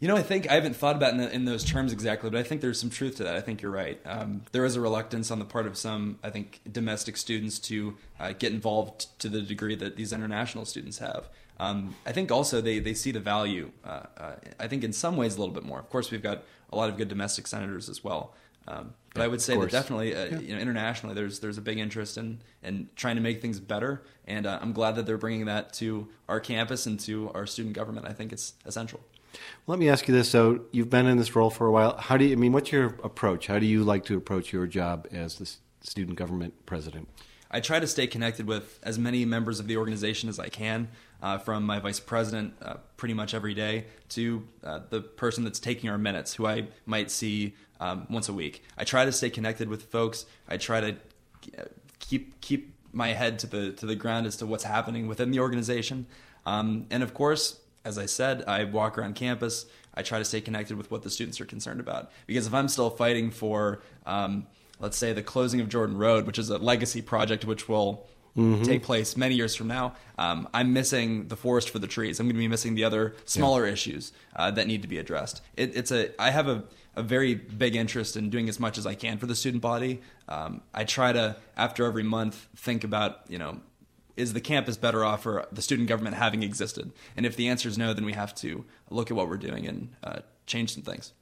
You 0.00 0.08
know, 0.08 0.16
I 0.16 0.22
think 0.22 0.50
I 0.50 0.54
haven't 0.54 0.74
thought 0.74 0.96
about 0.96 1.12
in, 1.12 1.18
the, 1.18 1.32
in 1.32 1.44
those 1.44 1.62
terms 1.62 1.92
exactly, 1.92 2.28
but 2.28 2.38
I 2.40 2.42
think 2.42 2.60
there's 2.60 2.80
some 2.80 2.90
truth 2.90 3.18
to 3.18 3.24
that. 3.24 3.36
I 3.36 3.40
think 3.40 3.62
you're 3.62 3.70
right. 3.70 4.00
Um, 4.04 4.42
there 4.50 4.64
is 4.64 4.74
a 4.74 4.80
reluctance 4.80 5.30
on 5.30 5.38
the 5.38 5.44
part 5.44 5.64
of 5.64 5.76
some, 5.76 6.18
I 6.24 6.30
think, 6.30 6.60
domestic 6.70 7.16
students 7.16 7.60
to 7.60 7.96
uh, 8.18 8.32
get 8.32 8.52
involved 8.52 9.16
to 9.20 9.28
the 9.28 9.40
degree 9.40 9.76
that 9.76 9.94
these 9.94 10.12
international 10.12 10.64
students 10.64 10.98
have. 10.98 11.28
Um, 11.62 11.94
I 12.04 12.10
think 12.10 12.32
also 12.32 12.60
they, 12.60 12.80
they 12.80 12.92
see 12.92 13.12
the 13.12 13.20
value. 13.20 13.70
Uh, 13.84 14.02
uh, 14.16 14.32
I 14.58 14.66
think 14.66 14.82
in 14.82 14.92
some 14.92 15.16
ways 15.16 15.36
a 15.36 15.38
little 15.38 15.54
bit 15.54 15.62
more. 15.62 15.78
Of 15.78 15.88
course, 15.90 16.10
we've 16.10 16.22
got 16.22 16.42
a 16.72 16.76
lot 16.76 16.88
of 16.88 16.96
good 16.96 17.06
domestic 17.08 17.46
senators 17.46 17.88
as 17.88 18.02
well. 18.02 18.34
Um, 18.66 18.94
but 19.14 19.20
yeah, 19.20 19.24
I 19.24 19.28
would 19.28 19.40
say 19.40 19.56
that 19.56 19.70
definitely, 19.70 20.12
uh, 20.14 20.24
yeah. 20.24 20.38
you 20.40 20.54
know, 20.54 20.60
internationally, 20.60 21.14
there's 21.14 21.38
there's 21.38 21.58
a 21.58 21.60
big 21.60 21.78
interest 21.78 22.16
in 22.16 22.40
in 22.64 22.88
trying 22.96 23.14
to 23.14 23.22
make 23.22 23.40
things 23.40 23.60
better, 23.60 24.02
and 24.26 24.46
uh, 24.46 24.58
I'm 24.60 24.72
glad 24.72 24.96
that 24.96 25.06
they're 25.06 25.18
bringing 25.18 25.46
that 25.46 25.72
to 25.74 26.08
our 26.28 26.40
campus 26.40 26.86
and 26.86 26.98
to 27.00 27.30
our 27.32 27.46
student 27.46 27.76
government. 27.76 28.06
I 28.08 28.12
think 28.12 28.32
it's 28.32 28.54
essential. 28.64 29.00
Let 29.66 29.78
me 29.78 29.88
ask 29.88 30.08
you 30.08 30.14
this: 30.14 30.30
So, 30.30 30.62
you've 30.72 30.90
been 30.90 31.06
in 31.06 31.16
this 31.16 31.34
role 31.36 31.50
for 31.50 31.66
a 31.66 31.72
while. 31.72 31.96
How 31.96 32.16
do 32.16 32.24
you? 32.24 32.32
I 32.32 32.36
mean, 32.36 32.52
what's 32.52 32.72
your 32.72 32.96
approach? 33.04 33.46
How 33.48 33.58
do 33.58 33.66
you 33.66 33.84
like 33.84 34.04
to 34.06 34.16
approach 34.16 34.52
your 34.52 34.66
job 34.66 35.06
as 35.12 35.36
the 35.36 35.50
student 35.80 36.16
government 36.16 36.54
president? 36.66 37.08
I 37.52 37.60
try 37.60 37.78
to 37.78 37.86
stay 37.86 38.06
connected 38.06 38.46
with 38.46 38.78
as 38.82 38.98
many 38.98 39.24
members 39.24 39.60
of 39.60 39.66
the 39.66 39.76
organization 39.76 40.28
as 40.28 40.38
I 40.38 40.48
can 40.48 40.88
uh, 41.22 41.38
from 41.38 41.64
my 41.64 41.78
vice 41.78 42.00
president 42.00 42.54
uh, 42.62 42.76
pretty 42.96 43.14
much 43.14 43.34
every 43.34 43.54
day 43.54 43.86
to 44.10 44.46
uh, 44.64 44.80
the 44.88 45.00
person 45.00 45.44
that's 45.44 45.60
taking 45.60 45.90
our 45.90 45.98
minutes, 45.98 46.34
who 46.34 46.46
I 46.46 46.68
might 46.86 47.10
see 47.10 47.54
um, 47.78 48.06
once 48.08 48.28
a 48.28 48.32
week. 48.32 48.62
I 48.78 48.84
try 48.84 49.04
to 49.04 49.12
stay 49.12 49.28
connected 49.28 49.68
with 49.68 49.84
folks. 49.84 50.24
I 50.48 50.56
try 50.56 50.80
to 50.80 50.96
uh, 51.58 51.64
keep 51.98 52.40
keep 52.40 52.74
my 52.92 53.08
head 53.08 53.38
to 53.40 53.46
the 53.46 53.72
to 53.72 53.86
the 53.86 53.96
ground 53.96 54.26
as 54.26 54.36
to 54.36 54.46
what's 54.46 54.64
happening 54.64 55.06
within 55.06 55.30
the 55.30 55.40
organization. 55.40 56.06
Um, 56.46 56.86
and 56.90 57.02
of 57.02 57.14
course, 57.14 57.60
as 57.84 57.98
I 57.98 58.06
said, 58.06 58.44
I 58.46 58.64
walk 58.64 58.98
around 58.98 59.14
campus. 59.14 59.66
I 59.94 60.02
try 60.02 60.18
to 60.18 60.24
stay 60.24 60.40
connected 60.40 60.76
with 60.76 60.90
what 60.90 61.02
the 61.02 61.10
students 61.10 61.40
are 61.40 61.44
concerned 61.44 61.80
about. 61.80 62.10
Because 62.26 62.46
if 62.46 62.54
I'm 62.54 62.68
still 62.68 62.90
fighting 62.90 63.30
for, 63.30 63.82
um, 64.06 64.46
let's 64.82 64.98
say, 64.98 65.14
the 65.14 65.22
closing 65.22 65.62
of 65.62 65.70
Jordan 65.70 65.96
Road, 65.96 66.26
which 66.26 66.38
is 66.38 66.50
a 66.50 66.58
legacy 66.58 67.00
project 67.00 67.46
which 67.46 67.66
will 67.66 68.06
mm-hmm. 68.36 68.62
take 68.62 68.82
place 68.82 69.16
many 69.16 69.34
years 69.34 69.54
from 69.54 69.68
now. 69.68 69.94
Um, 70.18 70.46
I'm 70.52 70.74
missing 70.74 71.28
the 71.28 71.36
forest 71.36 71.70
for 71.70 71.78
the 71.78 71.86
trees. 71.86 72.20
I'm 72.20 72.26
going 72.26 72.34
to 72.34 72.38
be 72.38 72.48
missing 72.48 72.74
the 72.74 72.84
other 72.84 73.14
smaller 73.24 73.66
yeah. 73.66 73.72
issues 73.72 74.12
uh, 74.36 74.50
that 74.50 74.66
need 74.66 74.82
to 74.82 74.88
be 74.88 74.98
addressed. 74.98 75.40
It, 75.56 75.74
it's 75.74 75.90
a 75.90 76.10
I 76.20 76.30
have 76.30 76.48
a 76.48 76.64
a 76.94 77.02
very 77.02 77.34
big 77.34 77.74
interest 77.74 78.16
in 78.16 78.30
doing 78.30 78.48
as 78.48 78.60
much 78.60 78.78
as 78.78 78.86
I 78.86 78.94
can 78.94 79.18
for 79.18 79.26
the 79.26 79.34
student 79.34 79.62
body. 79.62 80.00
Um, 80.28 80.60
I 80.74 80.84
try 80.84 81.12
to, 81.12 81.36
after 81.56 81.86
every 81.86 82.02
month, 82.02 82.48
think 82.56 82.84
about, 82.84 83.20
you 83.28 83.38
know, 83.38 83.60
is 84.16 84.34
the 84.34 84.40
campus 84.40 84.76
better 84.76 85.04
off 85.04 85.22
for 85.22 85.46
the 85.50 85.62
student 85.62 85.88
government 85.88 86.16
having 86.16 86.42
existed? 86.42 86.92
And 87.16 87.24
if 87.24 87.34
the 87.34 87.48
answer 87.48 87.68
is 87.68 87.78
no, 87.78 87.94
then 87.94 88.04
we 88.04 88.12
have 88.12 88.34
to 88.36 88.64
look 88.90 89.10
at 89.10 89.16
what 89.16 89.28
we're 89.28 89.38
doing 89.38 89.66
and 89.66 89.88
uh, 90.04 90.18
change 90.46 90.74
some 90.74 90.82
things. 90.82 91.14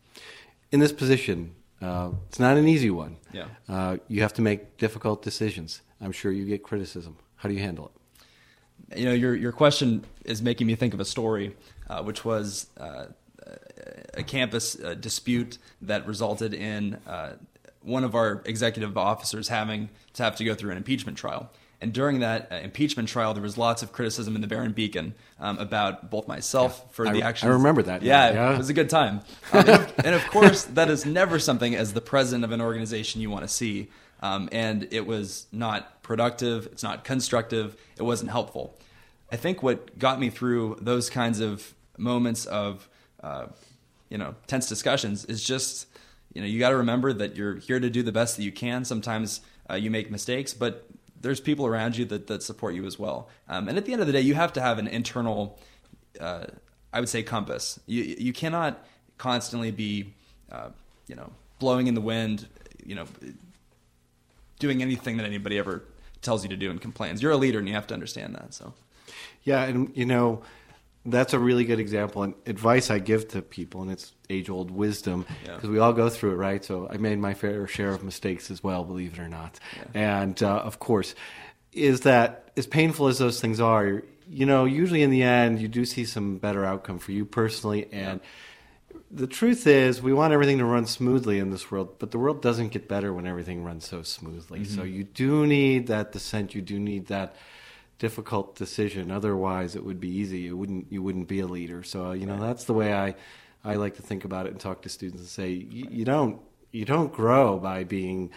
In 0.73 0.81
this 0.81 0.93
position, 0.93 1.55
uh, 1.83 2.11
it's 2.29 2.39
not 2.39 2.57
an 2.57 2.69
easy 2.69 2.91
one. 2.91 3.17
Yeah. 3.33 3.47
Uh, 3.69 3.97
you 4.09 4.23
have 4.23 4.35
to 4.35 4.43
make 4.43 4.77
difficult 4.77 5.23
decisions. 5.23 5.83
I'm 6.01 6.13
sure 6.13 6.33
you 6.33 6.47
get 6.47 6.63
criticism. 6.63 7.17
How 7.37 7.49
do 7.49 7.55
you 7.55 7.61
handle 7.61 7.87
it? 7.87 8.01
you 8.97 9.05
know, 9.05 9.13
your 9.13 9.35
your 9.35 9.53
question 9.53 10.05
is 10.25 10.43
making 10.43 10.67
me 10.67 10.75
think 10.75 10.95
of 10.95 11.01
a 11.01 11.05
story, 11.05 11.57
uh, 11.89 12.03
which 12.03 12.25
was 12.25 12.67
uh, 12.79 13.07
a 14.15 14.23
campus 14.23 14.79
uh, 14.81 14.95
dispute 14.95 15.59
that 15.83 16.07
resulted 16.07 16.55
in 16.55 16.95
uh, 17.07 17.35
one 17.83 18.05
of 18.05 18.15
our 18.15 18.43
executive 18.45 18.97
officers 18.99 19.49
having 19.49 19.89
to 20.15 20.23
have 20.23 20.37
to 20.37 20.45
go 20.45 20.55
through 20.55 20.71
an 20.71 20.77
impeachment 20.77 21.17
trial. 21.17 21.51
And 21.83 21.93
during 21.95 22.21
that 22.21 22.49
uh, 22.53 22.57
impeachment 22.57 23.09
trial, 23.09 23.33
there 23.33 23.43
was 23.43 23.57
lots 23.57 23.83
of 23.83 23.91
criticism 23.93 24.35
in 24.35 24.43
the 24.43 24.47
Behrend 24.47 24.75
Beacon 24.75 25.15
um, 25.39 25.59
about 25.59 26.11
both 26.11 26.29
myself 26.29 26.79
Yeah. 26.85 26.93
for 26.93 27.07
I- 27.07 27.13
the 27.13 27.23
actions. 27.23 27.49
I 27.49 27.53
remember 27.55 27.83
that. 27.83 28.03
Yeah, 28.03 28.33
Yeah. 28.33 28.55
it 28.55 28.59
was 28.59 28.69
a 28.69 28.75
good 28.75 28.91
time. 28.91 29.21
Um, 29.53 29.61
and, 29.61 29.69
of, 29.69 29.95
and 30.05 30.15
of 30.15 30.25
course, 30.29 30.65
that 30.65 30.91
is 30.91 31.07
never 31.07 31.39
something 31.39 31.75
as 31.75 31.93
the 31.95 32.01
president 32.03 32.45
of 32.45 32.53
an 32.53 32.61
organization 32.61 33.21
you 33.23 33.31
want 33.31 33.45
to 33.45 33.49
see. 33.49 33.89
Um, 34.23 34.51
and 34.53 34.87
it 34.91 35.07
was 35.07 35.47
not 35.53 36.03
productive. 36.03 36.67
It's 36.67 36.83
not 36.83 37.05
constructive. 37.05 37.77
It 37.97 38.03
wasn't 38.03 38.31
helpful. 38.31 38.79
I 39.33 39.37
think 39.37 39.63
what 39.63 39.99
got 39.99 40.21
me 40.21 40.29
through 40.29 40.77
those 40.83 41.09
kinds 41.09 41.41
of 41.41 41.73
moments 41.97 42.45
of, 42.45 42.89
uh, 43.23 43.47
you 44.11 44.19
know, 44.19 44.35
tense 44.47 44.69
discussions 44.69 45.25
is 45.25 45.43
just, 45.43 45.87
you 46.35 46.43
know, 46.43 46.47
you 46.47 46.59
got 46.59 46.71
to 46.71 46.77
remember 46.77 47.13
that 47.15 47.37
you're 47.37 47.55
here 47.57 47.81
to 47.81 47.89
do 47.89 48.03
the 48.03 48.13
best 48.13 48.37
that 48.37 48.43
you 48.43 48.53
can. 48.53 48.85
Sometimes 48.85 49.41
uh, 49.71 49.75
you 49.75 49.91
make 49.91 50.11
mistakes, 50.11 50.53
but 50.53 50.85
there's 51.21 51.41
people 51.41 51.67
around 51.67 51.97
you 51.97 52.05
that, 52.07 52.27
that 52.29 52.43
support 52.43 52.75
you 52.75 52.87
as 52.87 52.99
well. 52.99 53.29
Um, 53.49 53.69
and 53.69 53.77
at 53.77 53.85
the 53.85 53.93
end 53.93 54.00
of 54.00 54.07
the 54.07 54.12
day, 54.12 54.21
you 54.21 54.35
have 54.35 54.53
to 54.55 54.61
have 54.61 54.79
an 54.79 54.87
internal, 54.87 55.59
uh, 56.19 56.47
I 56.93 57.00
would 57.00 57.09
say, 57.09 57.23
compass. 57.23 57.79
You 57.87 58.03
you 58.19 58.33
cannot 58.33 58.85
constantly 59.19 59.71
be, 59.71 60.15
uh, 60.50 60.71
you 61.07 61.17
know, 61.17 61.31
blowing 61.59 61.87
in 61.87 61.95
the 61.95 62.00
wind, 62.00 62.49
you 62.85 62.95
know, 62.95 63.07
doing 64.59 64.83
anything 64.83 65.19
that 65.19 65.27
anybody 65.27 65.59
ever 65.59 65.83
tells 66.23 66.43
you 66.43 66.49
to 66.50 66.57
do 66.57 66.71
and 66.71 66.81
complains. 66.81 67.23
You're 67.23 67.33
a 67.33 67.37
leader, 67.37 67.59
and 67.59 67.69
you 67.69 67.75
have 67.75 67.87
to 67.89 67.95
understand 67.95 68.35
that. 68.35 68.55
So. 68.55 68.75
Yeah, 69.43 69.65
and 69.65 69.91
you 69.95 70.05
know, 70.05 70.43
that's 71.07 71.33
a 71.33 71.38
really 71.38 71.64
good 71.64 71.80
example 71.80 72.23
and 72.23 72.35
advice 72.47 72.90
I 72.90 72.99
give 72.99 73.28
to 73.28 73.42
people, 73.42 73.83
and 73.83 73.90
it's 73.90 74.12
age 74.28 74.50
old 74.50 74.71
wisdom 74.71 75.26
Yeah. 75.47 75.54
because 75.54 75.71
we 75.71 75.78
all 75.78 75.92
go 75.92 76.09
through 76.11 76.33
it, 76.33 76.37
right? 76.37 76.64
So 76.64 76.88
I 76.90 76.99
made 76.99 77.19
my 77.19 77.35
fair 77.35 77.66
share 77.66 77.90
of 77.90 78.02
mistakes 78.04 78.50
as 78.50 78.62
well, 78.62 78.85
believe 78.85 79.14
it 79.14 79.19
or 79.19 79.28
not. 79.28 79.59
And 79.95 80.40
uh, 80.42 80.57
of 80.59 80.78
course, 80.78 81.14
is 81.73 82.00
that 82.02 82.50
as 82.57 82.66
painful 82.66 83.07
as 83.07 83.19
those 83.19 83.40
things 83.40 83.61
are, 83.61 84.02
you 84.28 84.45
know, 84.47 84.64
usually 84.66 85.02
in 85.02 85.11
the 85.11 85.23
end, 85.23 85.61
you 85.61 85.69
do 85.69 85.85
see 85.85 86.04
some 86.04 86.37
better 86.38 86.64
outcome 86.64 86.99
for 86.99 87.12
you 87.12 87.25
personally. 87.25 87.88
And 87.92 88.21
the 89.11 89.26
truth 89.26 89.66
is, 89.66 90.02
we 90.02 90.12
want 90.12 90.33
everything 90.33 90.59
to 90.59 90.64
run 90.64 90.87
smoothly 90.87 91.38
in 91.38 91.50
this 91.50 91.71
world, 91.71 91.99
but 91.99 92.11
the 92.11 92.19
world 92.19 92.42
doesn't 92.42 92.69
get 92.69 92.88
better 92.88 93.12
when 93.12 93.26
everything 93.26 93.64
runs 93.64 93.88
so 93.88 94.02
smoothly. 94.02 94.64
So 94.64 94.83
you 94.83 95.04
do 95.04 95.47
need 95.47 95.87
that 95.88 96.12
dissent. 96.12 96.54
You 96.54 96.62
do 96.62 96.78
need 96.78 97.07
that 97.07 97.35
difficult 98.00 98.57
decision. 98.57 99.12
Otherwise, 99.12 99.76
it 99.76 99.85
would 99.85 100.00
be 100.00 100.09
easy. 100.09 100.40
You 100.40 100.57
wouldn't. 100.57 100.90
You 100.90 101.02
wouldn't 101.02 101.28
be 101.28 101.38
a 101.38 101.47
leader. 101.47 101.85
So 101.85 102.07
uh, 102.07 102.12
you 102.12 102.26
know 102.26 102.40
that's 102.40 102.64
the 102.64 102.75
way 102.75 102.92
I 102.92 103.14
I 103.64 103.76
like 103.76 103.95
to 103.97 104.02
think 104.02 104.25
about 104.25 104.47
it 104.47 104.52
and 104.52 104.61
talk 104.61 104.83
to 104.83 104.88
students 104.88 105.21
and 105.21 105.28
say 105.28 105.50
you, 105.50 105.87
you 105.88 106.04
don't 106.04 106.40
you 106.73 106.85
don't 106.85 107.12
grow 107.12 107.59
by 107.59 107.85
being 107.85 108.30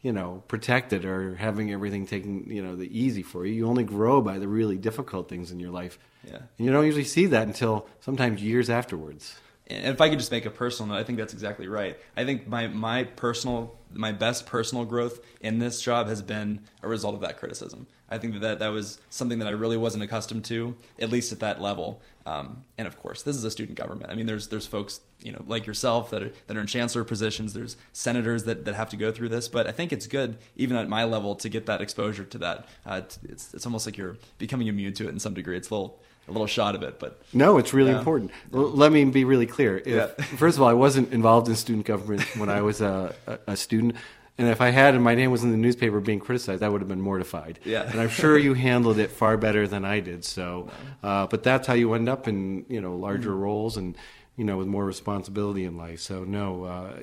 you 0.00 0.12
know 0.12 0.42
protected 0.48 1.04
or 1.04 1.34
having 1.34 1.72
everything 1.72 2.06
taken 2.06 2.44
you 2.46 2.62
know 2.62 2.76
the 2.76 2.88
easy 2.98 3.22
for 3.22 3.44
you. 3.44 3.52
You 3.52 3.68
only 3.68 3.84
grow 3.84 4.22
by 4.22 4.38
the 4.38 4.48
really 4.48 4.78
difficult 4.78 5.28
things 5.28 5.50
in 5.50 5.60
your 5.60 5.72
life. 5.72 5.98
Yeah. 6.24 6.36
And 6.36 6.66
you 6.66 6.72
don't 6.72 6.86
usually 6.86 7.04
see 7.04 7.26
that 7.26 7.46
until 7.46 7.86
sometimes 8.00 8.42
years 8.42 8.70
afterwards. 8.70 9.36
And 9.66 9.94
if 9.94 10.00
I 10.00 10.08
could 10.08 10.18
just 10.18 10.30
make 10.30 10.46
a 10.46 10.50
personal 10.50 10.94
note, 10.94 11.00
I 11.00 11.04
think 11.04 11.18
that's 11.18 11.34
exactly 11.34 11.68
right. 11.68 11.98
I 12.16 12.24
think 12.24 12.46
my 12.46 12.68
my 12.68 13.04
personal 13.04 13.76
my 13.92 14.12
best 14.12 14.46
personal 14.46 14.84
growth 14.84 15.20
in 15.40 15.58
this 15.58 15.82
job 15.82 16.06
has 16.06 16.22
been 16.22 16.60
a 16.82 16.88
result 16.88 17.14
of 17.14 17.20
that 17.22 17.36
criticism. 17.36 17.88
I 18.10 18.18
think 18.18 18.40
that 18.40 18.58
that, 18.60 18.68
was 18.68 18.98
something 19.10 19.38
that 19.40 19.48
I 19.48 19.52
really 19.52 19.76
wasn't 19.76 20.02
accustomed 20.02 20.44
to, 20.46 20.74
at 20.98 21.10
least 21.10 21.30
at 21.32 21.40
that 21.40 21.60
level. 21.60 22.00
Um, 22.24 22.64
and 22.78 22.86
of 22.86 22.98
course, 22.98 23.22
this 23.22 23.36
is 23.36 23.44
a 23.44 23.50
student 23.50 23.78
government. 23.78 24.10
I 24.10 24.14
mean, 24.14 24.26
there's 24.26 24.48
there's 24.48 24.66
folks 24.66 25.00
you 25.20 25.32
know 25.32 25.42
like 25.46 25.66
yourself 25.66 26.10
that 26.10 26.22
are 26.22 26.32
that 26.46 26.56
are 26.56 26.60
in 26.60 26.66
chancellor 26.66 27.04
positions. 27.04 27.54
There's 27.54 27.76
senators 27.92 28.44
that, 28.44 28.64
that 28.66 28.74
have 28.74 28.90
to 28.90 28.96
go 28.96 29.12
through 29.12 29.30
this. 29.30 29.48
But 29.48 29.66
I 29.66 29.72
think 29.72 29.92
it's 29.92 30.06
good, 30.06 30.36
even 30.56 30.76
at 30.76 30.88
my 30.88 31.04
level, 31.04 31.34
to 31.36 31.48
get 31.48 31.66
that 31.66 31.80
exposure 31.80 32.24
to 32.24 32.38
that. 32.38 32.68
Uh, 32.84 33.00
it's 33.24 33.54
it's 33.54 33.66
almost 33.66 33.86
like 33.86 33.96
you're 33.96 34.16
becoming 34.38 34.66
immune 34.68 34.92
to 34.94 35.06
it 35.06 35.10
in 35.10 35.18
some 35.18 35.34
degree. 35.34 35.56
It's 35.56 35.70
a 35.70 35.74
little 35.74 35.98
a 36.28 36.32
little 36.32 36.46
shot 36.46 36.74
of 36.74 36.82
it, 36.82 36.98
but 36.98 37.22
No, 37.32 37.56
it's 37.56 37.72
really 37.72 37.90
Yeah. 37.92 37.98
important. 37.98 38.30
Let 38.50 38.92
me 38.92 39.04
be 39.06 39.24
really 39.24 39.46
clear. 39.46 39.78
If, 39.78 39.86
Yeah. 39.86 40.06
First 40.36 40.58
of 40.58 40.62
all, 40.62 40.68
I 40.68 40.74
wasn't 40.74 41.12
involved 41.12 41.48
in 41.48 41.56
student 41.56 41.86
government 41.86 42.22
when 42.36 42.50
I 42.50 42.60
was 42.60 42.82
a, 42.82 43.14
a, 43.26 43.38
a 43.48 43.56
student. 43.56 43.96
And 44.38 44.46
if 44.48 44.60
I 44.60 44.70
had 44.70 44.94
and 44.94 45.02
my 45.02 45.16
name 45.16 45.32
was 45.32 45.42
in 45.42 45.50
the 45.50 45.56
newspaper 45.56 45.98
being 45.98 46.20
criticized, 46.20 46.62
I 46.62 46.68
would 46.68 46.80
have 46.80 46.86
been 46.88 47.00
mortified. 47.00 47.58
Yeah. 47.64 47.82
And 47.90 48.00
I'm 48.00 48.08
sure 48.08 48.38
you 48.38 48.54
handled 48.68 48.98
it 48.98 49.10
far 49.10 49.36
better 49.36 49.66
than 49.66 49.84
I 49.84 49.98
did. 49.98 50.24
So, 50.24 50.70
uh, 51.02 51.26
but 51.26 51.42
that's 51.42 51.66
how 51.66 51.74
you 51.74 51.92
end 51.94 52.08
up 52.08 52.28
in 52.28 52.64
you 52.68 52.80
know 52.80 52.96
larger 52.96 53.30
Mm-hmm. 53.30 53.40
roles 53.40 53.76
and 53.76 53.96
you 54.36 54.44
know 54.44 54.56
with 54.56 54.68
more 54.68 54.84
responsibility 54.84 55.64
in 55.64 55.76
life. 55.76 55.98
So 56.00 56.22
no, 56.22 56.64
uh, 56.64 57.00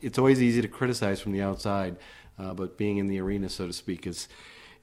it's 0.00 0.18
always 0.18 0.40
easy 0.42 0.62
to 0.62 0.68
criticize 0.68 1.20
from 1.20 1.32
the 1.32 1.42
outside, 1.42 1.96
uh, 2.38 2.54
but 2.54 2.78
being 2.78 2.96
in 2.96 3.08
the 3.08 3.20
arena, 3.20 3.48
so 3.50 3.66
to 3.66 3.72
speak, 3.72 4.06
is 4.06 4.28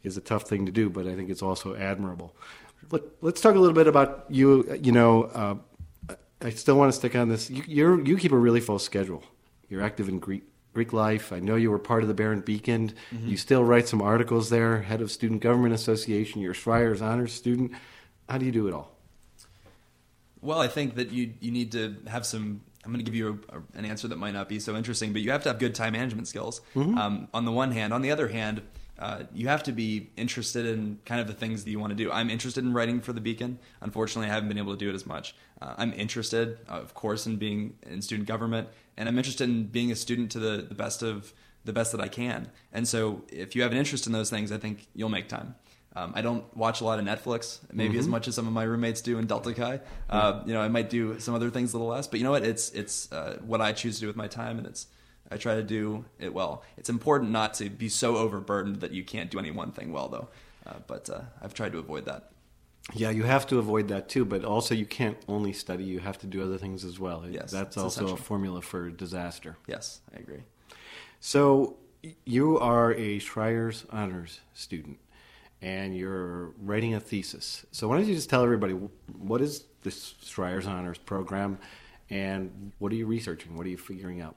is 0.04 0.18
a 0.18 0.22
tough 0.22 0.44
thing 0.44 0.68
to 0.68 0.72
do. 0.72 0.88
But 0.88 1.08
I 1.08 1.16
think 1.16 1.32
it's 1.32 1.42
also 1.42 1.76
admirable. 1.76 2.36
Let, 2.92 3.02
let's 3.22 3.42
talk 3.42 3.56
a 3.56 3.60
little 3.60 3.76
bit 3.76 3.88
about 3.88 4.26
you. 4.30 4.78
You 4.82 4.92
know, 4.92 5.24
uh, 5.24 5.56
I 6.42 6.52
still 6.52 6.76
want 6.76 6.92
to 6.92 6.96
stick 6.98 7.16
on 7.16 7.28
this. 7.30 7.50
You, 7.50 7.64
you're 7.68 8.06
you 8.06 8.18
keep 8.18 8.32
a 8.34 8.38
really 8.38 8.60
full 8.62 8.80
schedule. 8.80 9.24
You're 9.68 9.82
active 9.82 10.08
in 10.10 10.20
Greek 10.20 10.44
Greek 10.74 10.94
life. 10.94 11.34
I 11.34 11.40
know 11.40 11.56
you 11.56 11.70
were 11.70 11.80
part 11.80 12.02
of 12.04 12.08
the 12.08 12.14
Behrend 12.14 12.46
Beacon. 12.46 12.94
You 13.26 13.36
still 13.38 13.64
write 13.64 13.88
some 13.88 14.02
articles 14.02 14.50
there. 14.50 14.82
Head 14.82 15.02
of 15.02 15.12
Student 15.12 15.42
Government 15.42 15.74
Association. 15.74 16.42
You're 16.42 16.54
Schreyer's 16.54 17.02
Honors 17.02 17.34
student. 17.34 17.72
How 18.30 18.38
do 18.38 18.46
you 18.46 18.52
do 18.52 18.68
it 18.68 18.74
all? 18.74 18.96
Well, 20.42 20.60
I 20.60 20.68
think 20.68 20.96
that 20.96 21.12
you 21.12 21.34
you 21.40 21.52
need 21.52 21.72
to 21.74 21.98
have 22.08 22.26
some. 22.26 22.62
I'm 22.84 22.92
going 22.92 23.04
to 23.04 23.06
give 23.06 23.14
you 23.14 23.40
a, 23.52 23.58
a, 23.58 23.62
an 23.76 23.86
answer 23.86 24.08
that 24.08 24.18
might 24.18 24.34
not 24.34 24.50
be 24.50 24.60
so 24.60 24.76
interesting, 24.76 25.14
but 25.14 25.22
you 25.22 25.30
have 25.32 25.44
to 25.44 25.50
have 25.50 25.60
good 25.60 25.76
time 25.76 25.94
management 25.94 26.28
skills. 26.28 26.62
Um, 26.76 27.28
on 27.32 27.46
the 27.46 27.52
one 27.52 27.72
hand, 27.72 27.94
on 27.94 28.02
the 28.02 28.10
other 28.10 28.28
hand, 28.30 28.64
uh, 29.02 29.24
you 29.34 29.48
have 29.48 29.64
to 29.64 29.72
be 29.72 30.12
interested 30.16 30.64
in 30.68 31.00
kind 31.06 31.20
of 31.20 31.26
the 31.26 31.34
things 31.34 31.64
that 31.64 31.72
you 31.72 31.80
want 31.80 31.90
to 31.90 31.96
do. 31.96 32.12
I'm 32.12 32.30
interested 32.30 32.64
in 32.64 32.72
writing 32.72 33.02
for 33.02 33.14
the 33.14 33.20
Beacon. 33.20 33.58
Unfortunately, 33.82 34.30
I 34.30 34.34
haven't 34.34 34.48
been 34.48 34.60
able 34.60 34.74
to 34.74 34.78
do 34.78 34.90
it 34.90 34.94
as 34.94 35.08
much. 35.08 35.36
Uh, 35.60 35.74
I'm 35.76 35.92
interested, 35.94 36.60
uh, 36.70 36.74
of 36.74 36.94
course, 36.94 37.26
in 37.26 37.38
being 37.38 37.74
in 37.82 38.04
student 38.04 38.28
government, 38.28 38.68
and 38.98 39.10
I'm 39.10 39.18
interested 39.18 39.50
in 39.50 39.66
being 39.66 39.92
a 39.92 39.96
student 39.96 40.32
to 40.34 40.40
the, 40.40 40.62
the 40.62 40.76
best 40.76 41.02
of 41.02 41.34
the 41.66 41.74
best 41.74 41.92
that 41.94 42.02
I 42.02 42.10
can. 42.10 42.50
And 42.72 42.88
so, 42.88 43.24
if 43.30 43.56
you 43.56 43.64
have 43.64 43.72
an 43.72 43.78
interest 43.80 44.06
in 44.06 44.14
those 44.14 44.30
things, 44.30 44.52
I 44.52 44.58
think 44.58 44.88
you'll 44.94 45.10
make 45.10 45.28
time. 45.28 45.56
Um, 45.96 46.14
I 46.16 46.22
don't 46.22 46.46
watch 46.56 46.82
a 46.82 46.86
lot 46.86 47.00
of 47.00 47.06
Netflix, 47.06 47.60
maybe 47.74 47.98
as 47.98 48.08
much 48.08 48.28
as 48.28 48.36
some 48.36 48.48
of 48.48 48.54
my 48.54 48.64
roommates 48.64 49.02
do 49.02 49.18
in 49.18 49.26
Delta 49.26 49.54
Chi. 49.54 49.82
Uh, 50.10 50.42
you 50.46 50.54
know, 50.54 50.62
I 50.62 50.70
might 50.70 50.90
do 50.90 51.20
some 51.20 51.34
other 51.34 51.50
things 51.50 51.74
a 51.74 51.78
little 51.78 51.92
less, 51.92 52.08
but 52.08 52.20
you 52.20 52.24
know 52.24 52.32
what? 52.32 52.44
It's 52.44 52.70
it's 52.70 53.12
uh, 53.12 53.40
what 53.46 53.62
I 53.62 53.74
choose 53.74 53.96
to 53.96 54.02
do 54.02 54.08
with 54.08 54.16
my 54.16 54.28
time, 54.28 54.58
and 54.60 54.68
it's 54.68 54.88
I 55.32 55.38
try 55.38 55.56
to 55.56 55.64
do 55.64 56.06
it 56.20 56.34
well. 56.34 56.64
It's 56.78 56.90
important 56.90 57.32
not 57.32 57.54
to 57.56 57.70
be 57.70 57.88
so 57.88 58.18
overburdened 58.18 58.82
that 58.82 58.92
you 58.92 59.04
can't 59.04 59.32
do 59.32 59.40
any 59.40 59.52
one 59.52 59.72
thing 59.72 59.94
well, 59.94 60.10
though. 60.10 60.28
Uh, 60.68 60.80
but 60.86 61.10
uh, 61.10 61.22
I've 61.42 61.54
tried 61.54 61.72
to 61.72 61.80
avoid 61.80 62.06
that. 62.06 62.32
Yeah, 62.94 63.12
you 63.12 63.24
have 63.24 63.48
to 63.48 63.60
avoid 63.60 63.88
that 63.90 64.10
too, 64.10 64.26
but 64.26 64.44
also 64.44 64.76
you 64.76 64.86
can't 64.86 65.18
only 65.28 65.54
study. 65.54 65.84
You 65.84 66.00
have 66.00 66.18
to 66.20 66.28
do 66.28 66.44
other 66.44 66.58
things 66.58 66.84
as 66.84 67.00
well. 67.00 67.24
Yes, 67.30 67.52
that's 67.52 67.78
also 67.78 68.02
essential. 68.02 68.16
a 68.16 68.18
formula 68.18 68.62
for 68.62 68.90
disaster. 68.90 69.56
Yes, 69.68 70.02
I 70.16 70.20
agree. 70.20 70.44
So 71.20 71.78
you 72.26 72.60
are 72.60 72.92
a 72.94 73.20
Schreyer's 73.20 73.86
Honors 73.92 74.42
student, 74.54 74.98
and 75.62 75.96
you're 75.96 76.54
writing 76.62 76.96
a 76.96 77.00
thesis. 77.00 77.66
So 77.72 77.88
why 77.88 77.98
don't 77.98 78.08
you 78.08 78.16
just 78.16 78.30
tell 78.30 78.44
everybody 78.44 78.74
what 78.74 79.42
is 79.42 79.66
this 79.84 80.16
Schreyer's 80.24 80.68
Honors 80.68 80.98
program, 80.98 81.60
and 82.10 82.72
what 82.80 82.92
are 82.92 82.96
you 82.96 83.06
researching? 83.06 83.56
What 83.56 83.66
are 83.68 83.70
you 83.70 83.78
figuring 83.78 84.22
out? 84.22 84.36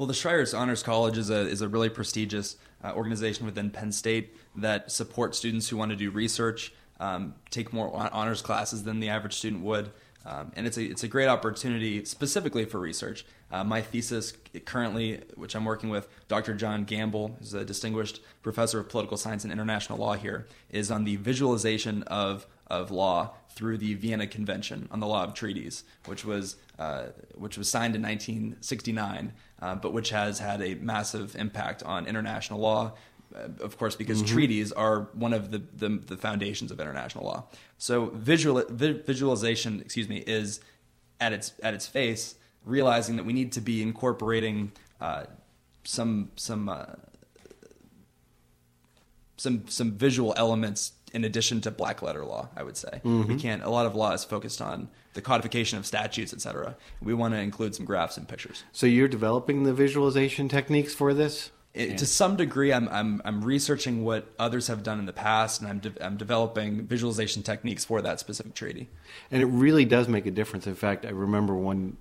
Well, 0.00 0.06
the 0.06 0.14
Schreyer's 0.14 0.54
Honors 0.54 0.82
College 0.82 1.18
is 1.18 1.28
a 1.28 1.40
is 1.40 1.60
a 1.60 1.68
really 1.68 1.90
prestigious 1.90 2.56
uh, 2.82 2.94
organization 2.94 3.44
within 3.44 3.68
Penn 3.68 3.92
State 3.92 4.34
that 4.56 4.90
supports 4.90 5.36
students 5.36 5.68
who 5.68 5.76
want 5.76 5.90
to 5.90 5.96
do 5.96 6.10
research, 6.10 6.72
um, 6.98 7.34
take 7.50 7.74
more 7.74 7.94
honors 8.10 8.40
classes 8.40 8.84
than 8.84 9.00
the 9.00 9.10
average 9.10 9.34
student 9.34 9.62
would, 9.62 9.90
um, 10.24 10.52
and 10.56 10.66
it's 10.66 10.78
a 10.78 10.84
it's 10.84 11.02
a 11.02 11.06
great 11.06 11.28
opportunity 11.28 12.02
specifically 12.06 12.64
for 12.64 12.80
research. 12.80 13.26
Uh, 13.52 13.62
my 13.62 13.82
thesis 13.82 14.32
currently, 14.64 15.20
which 15.34 15.54
I'm 15.54 15.66
working 15.66 15.90
with 15.90 16.08
Dr. 16.28 16.54
John 16.54 16.84
Gamble, 16.84 17.36
who's 17.38 17.52
a 17.52 17.62
distinguished 17.62 18.22
professor 18.42 18.80
of 18.80 18.88
political 18.88 19.18
science 19.18 19.44
and 19.44 19.52
international 19.52 19.98
law 19.98 20.14
here, 20.14 20.46
is 20.70 20.90
on 20.90 21.04
the 21.04 21.16
visualization 21.16 22.04
of 22.04 22.46
of 22.68 22.90
law 22.90 23.34
through 23.50 23.78
the 23.78 23.94
Vienna 23.94 24.26
Convention 24.26 24.88
on 24.90 25.00
the 25.00 25.06
Law 25.06 25.24
of 25.24 25.34
Treaties, 25.34 25.84
which 26.06 26.24
was 26.24 26.56
uh, 26.78 27.06
which 27.34 27.58
was 27.58 27.68
signed 27.68 27.94
in 27.94 28.02
1969, 28.02 29.32
uh, 29.60 29.74
but 29.74 29.92
which 29.92 30.10
has 30.10 30.38
had 30.38 30.62
a 30.62 30.74
massive 30.76 31.36
impact 31.36 31.82
on 31.82 32.06
international 32.06 32.58
law. 32.60 32.92
uh, 33.34 33.48
Of 33.62 33.76
course, 33.76 33.96
because 33.96 34.22
treaties 34.22 34.72
are 34.72 35.08
one 35.12 35.34
of 35.34 35.50
the, 35.50 35.58
the, 35.76 35.88
the 36.06 36.16
foundations 36.16 36.70
of 36.70 36.80
international 36.80 37.24
law. 37.24 37.44
So 37.76 38.06
visual 38.06 38.62
vi- 38.68 39.02
visualization, 39.04 39.80
excuse 39.80 40.08
me, 40.08 40.18
is 40.26 40.60
at 41.20 41.32
its 41.32 41.52
at 41.62 41.74
its 41.74 41.86
face 41.86 42.36
realizing 42.64 43.16
that 43.16 43.24
we 43.24 43.32
need 43.32 43.52
to 43.52 43.60
be 43.60 43.82
incorporating 43.82 44.72
uh, 45.00 45.24
some 45.84 46.30
some 46.36 46.68
uh, 46.68 46.86
some 49.36 49.66
some 49.68 49.92
visual 49.92 50.34
elements 50.36 50.92
in 51.12 51.24
addition 51.24 51.60
to 51.62 51.70
black 51.70 52.02
letter 52.02 52.24
law, 52.24 52.48
I 52.56 52.62
would 52.62 52.76
say. 52.76 53.00
Mm-hmm. 53.04 53.28
We 53.28 53.36
can't. 53.36 53.62
A 53.62 53.70
lot 53.70 53.86
of 53.86 53.94
law 53.94 54.12
is 54.12 54.24
focused 54.24 54.60
on 54.62 54.88
the 55.14 55.22
codification 55.22 55.78
of 55.78 55.86
statutes, 55.86 56.32
etc. 56.32 56.76
We 57.02 57.14
want 57.14 57.34
to 57.34 57.40
include 57.40 57.74
some 57.74 57.84
graphs 57.84 58.16
and 58.16 58.28
pictures. 58.28 58.64
So 58.72 58.86
you're 58.86 59.08
developing 59.08 59.64
the 59.64 59.72
visualization 59.74 60.48
techniques 60.48 60.94
for 60.94 61.14
this? 61.14 61.50
It, 61.72 61.98
To 61.98 62.06
some 62.06 62.34
degree, 62.34 62.72
I'm, 62.72 62.88
I'm 62.88 63.22
I'm 63.24 63.44
researching 63.44 64.04
what 64.04 64.26
others 64.40 64.66
have 64.66 64.82
done 64.82 64.98
in 64.98 65.06
the 65.06 65.12
past, 65.12 65.60
and 65.60 65.70
I'm 65.70 65.78
de- 65.78 66.04
I'm 66.04 66.16
developing 66.16 66.84
visualization 66.84 67.44
techniques 67.44 67.84
for 67.84 68.02
that 68.02 68.18
specific 68.18 68.54
treaty. 68.54 68.88
And 69.30 69.40
it 69.40 69.46
really 69.46 69.84
does 69.84 70.08
make 70.08 70.26
a 70.26 70.32
difference. 70.32 70.66
In 70.66 70.74
fact, 70.74 71.06
I 71.06 71.10
remember 71.10 71.54
one 71.54 71.96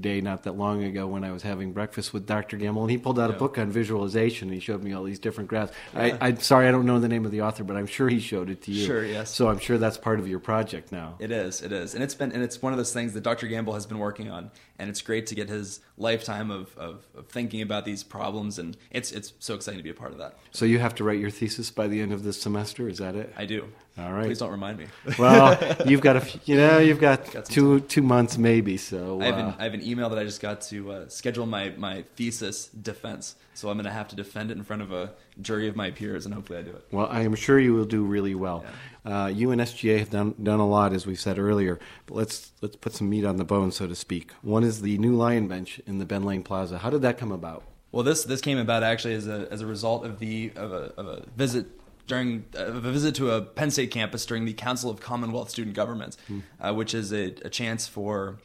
day 0.00 0.20
not 0.20 0.44
that 0.44 0.52
long 0.52 0.82
ago 0.84 1.06
when 1.06 1.24
I 1.24 1.32
was 1.32 1.42
having 1.42 1.72
breakfast 1.72 2.12
with 2.12 2.26
Dr. 2.26 2.56
Gamble, 2.56 2.82
and 2.82 2.90
he 2.90 2.98
pulled 2.98 3.18
out 3.18 3.30
a 3.30 3.34
book 3.34 3.58
on 3.58 3.70
visualization. 3.70 4.48
And 4.48 4.54
he 4.54 4.60
showed 4.60 4.82
me 4.82 4.92
all 4.92 5.04
these 5.04 5.18
different 5.18 5.48
graphs. 5.48 5.72
I, 5.94 6.16
I'm 6.20 6.40
sorry, 6.40 6.68
I 6.68 6.70
don't 6.70 6.86
know 6.86 6.98
the 6.98 7.08
name 7.08 7.24
of 7.24 7.30
the 7.30 7.42
author, 7.42 7.64
but 7.64 7.76
I'm 7.76 7.86
sure 7.86 8.08
he 8.08 8.20
showed 8.20 8.50
it 8.50 8.62
to 8.62 8.72
you. 8.72 8.86
Sure, 8.86 9.04
yes. 9.04 9.30
So 9.30 9.48
I'm 9.48 9.58
sure 9.58 9.78
that's 9.78 9.98
part 9.98 10.18
of 10.18 10.28
your 10.28 10.38
project 10.38 10.92
now. 10.92 11.16
It 11.18 11.30
is, 11.30 11.62
it 11.62 11.72
is, 11.72 11.94
and 11.94 12.02
it's 12.02 12.14
been 12.14 12.32
and 12.32 12.42
it's 12.42 12.62
one 12.62 12.72
of 12.72 12.76
those 12.76 12.92
things 12.92 13.12
that 13.14 13.22
Dr. 13.22 13.46
Gamble 13.46 13.74
has 13.74 13.86
been 13.86 13.98
working 13.98 14.30
on, 14.30 14.50
and 14.78 14.88
it's 14.88 15.02
great 15.02 15.26
to 15.26 15.34
get 15.34 15.48
his 15.48 15.80
lifetime 15.96 16.50
of, 16.50 16.76
of, 16.76 17.06
of 17.14 17.28
thinking 17.28 17.62
about 17.62 17.84
these 17.84 18.02
problems, 18.02 18.58
and 18.58 18.76
it's 18.90 19.12
it's 19.12 19.32
so 19.38 19.54
exciting 19.54 19.78
to 19.78 19.84
be 19.84 19.90
a 19.90 19.94
part 19.94 20.12
of 20.12 20.18
that. 20.18 20.38
So 20.50 20.64
you 20.64 20.78
have 20.78 20.94
to 20.96 21.04
write 21.04 21.18
your 21.18 21.30
thesis 21.30 21.70
by 21.70 21.88
the 21.88 22.00
end 22.00 22.12
of 22.12 22.22
this 22.22 22.40
semester. 22.40 22.88
Is 22.88 22.98
that 22.98 23.14
it? 23.14 23.32
I 23.36 23.46
do. 23.46 23.68
All 23.98 24.10
right. 24.12 24.24
Please 24.24 24.38
don't 24.38 24.50
remind 24.50 24.78
me. 24.78 24.86
Well, 25.18 25.58
you've 25.86 26.00
got 26.00 26.16
a, 26.16 26.20
few- 26.22 26.40
you 26.46 26.56
know, 26.56 26.78
you've 26.78 27.00
got, 27.00 27.30
Got 27.30 27.44
two 27.44 27.80
two 27.80 28.00
months 28.02 28.38
maybe. 28.38 28.76
So 28.78 29.20
I 29.20 29.26
have, 29.26 29.38
an, 29.38 29.44
uh, 29.46 29.56
I 29.58 29.64
have 29.64 29.74
an 29.74 29.82
email 29.82 30.08
that 30.08 30.18
I 30.18 30.24
just 30.24 30.40
got 30.40 30.62
to 30.62 30.92
uh, 30.92 31.08
schedule 31.08 31.44
my, 31.44 31.70
my 31.76 32.04
thesis 32.16 32.68
defense. 32.68 33.36
So 33.54 33.68
I'm 33.68 33.76
going 33.76 33.84
to 33.84 33.90
have 33.92 34.08
to 34.08 34.16
defend 34.16 34.50
it 34.50 34.56
in 34.56 34.64
front 34.64 34.80
of 34.80 34.92
a 34.92 35.12
jury 35.42 35.68
of 35.68 35.76
my 35.76 35.90
peers, 35.90 36.24
and 36.24 36.34
hopefully 36.34 36.58
I 36.60 36.62
do 36.62 36.70
it. 36.70 36.86
Well, 36.90 37.06
I 37.10 37.20
am 37.20 37.34
sure 37.34 37.60
you 37.60 37.74
will 37.74 37.84
do 37.84 38.02
really 38.02 38.34
well. 38.34 38.64
Uh, 39.04 39.30
you 39.32 39.50
and 39.50 39.60
SGA 39.60 39.98
have 39.98 40.08
done 40.10 40.34
done 40.42 40.58
a 40.58 40.66
lot, 40.66 40.94
as 40.94 41.06
we 41.06 41.14
said 41.14 41.38
earlier. 41.38 41.78
But 42.06 42.14
let's 42.16 42.52
let's 42.62 42.76
put 42.76 42.94
some 42.94 43.10
meat 43.10 43.26
on 43.26 43.36
the 43.36 43.44
bone, 43.44 43.70
so 43.72 43.86
to 43.86 43.94
speak. 43.94 44.32
One 44.40 44.64
is 44.64 44.80
the 44.80 44.96
new 44.96 45.14
Lion 45.14 45.48
Bench 45.48 45.80
in 45.86 45.98
the 45.98 46.06
Ben 46.06 46.22
Lane 46.24 46.42
Plaza. 46.42 46.78
How 46.78 46.88
did 46.88 47.02
that 47.02 47.18
come 47.18 47.30
about? 47.30 47.62
Well, 47.90 48.04
this 48.04 48.24
this 48.24 48.40
came 48.40 48.56
about 48.56 48.82
actually 48.82 49.14
as 49.14 49.26
a 49.28 49.48
as 49.50 49.60
a 49.60 49.66
result 49.66 50.06
of 50.06 50.18
the 50.18 50.50
of 50.56 50.72
a, 50.72 50.94
of 50.96 51.06
a 51.06 51.26
visit 51.36 51.66
during 52.06 52.44
a 52.54 52.70
visit 52.72 53.14
to 53.16 53.30
a 53.30 53.42
Penn 53.42 53.70
State 53.70 53.90
campus 53.90 54.26
during 54.26 54.44
the 54.44 54.52
Council 54.52 54.90
of 54.90 55.00
Commonwealth 55.00 55.50
Student 55.50 55.76
Governments, 55.76 56.16
uh, 56.60 56.74
which 56.74 56.94
is 56.94 57.12
a, 57.12 57.34
a 57.44 57.50
chance 57.50 57.86
for 57.86 58.38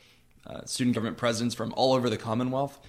uh, 0.47 0.63
student 0.65 0.95
government 0.95 1.17
presidents 1.17 1.53
from 1.53 1.73
all 1.75 1.93
over 1.93 2.09
the 2.09 2.17
Commonwealth, 2.17 2.79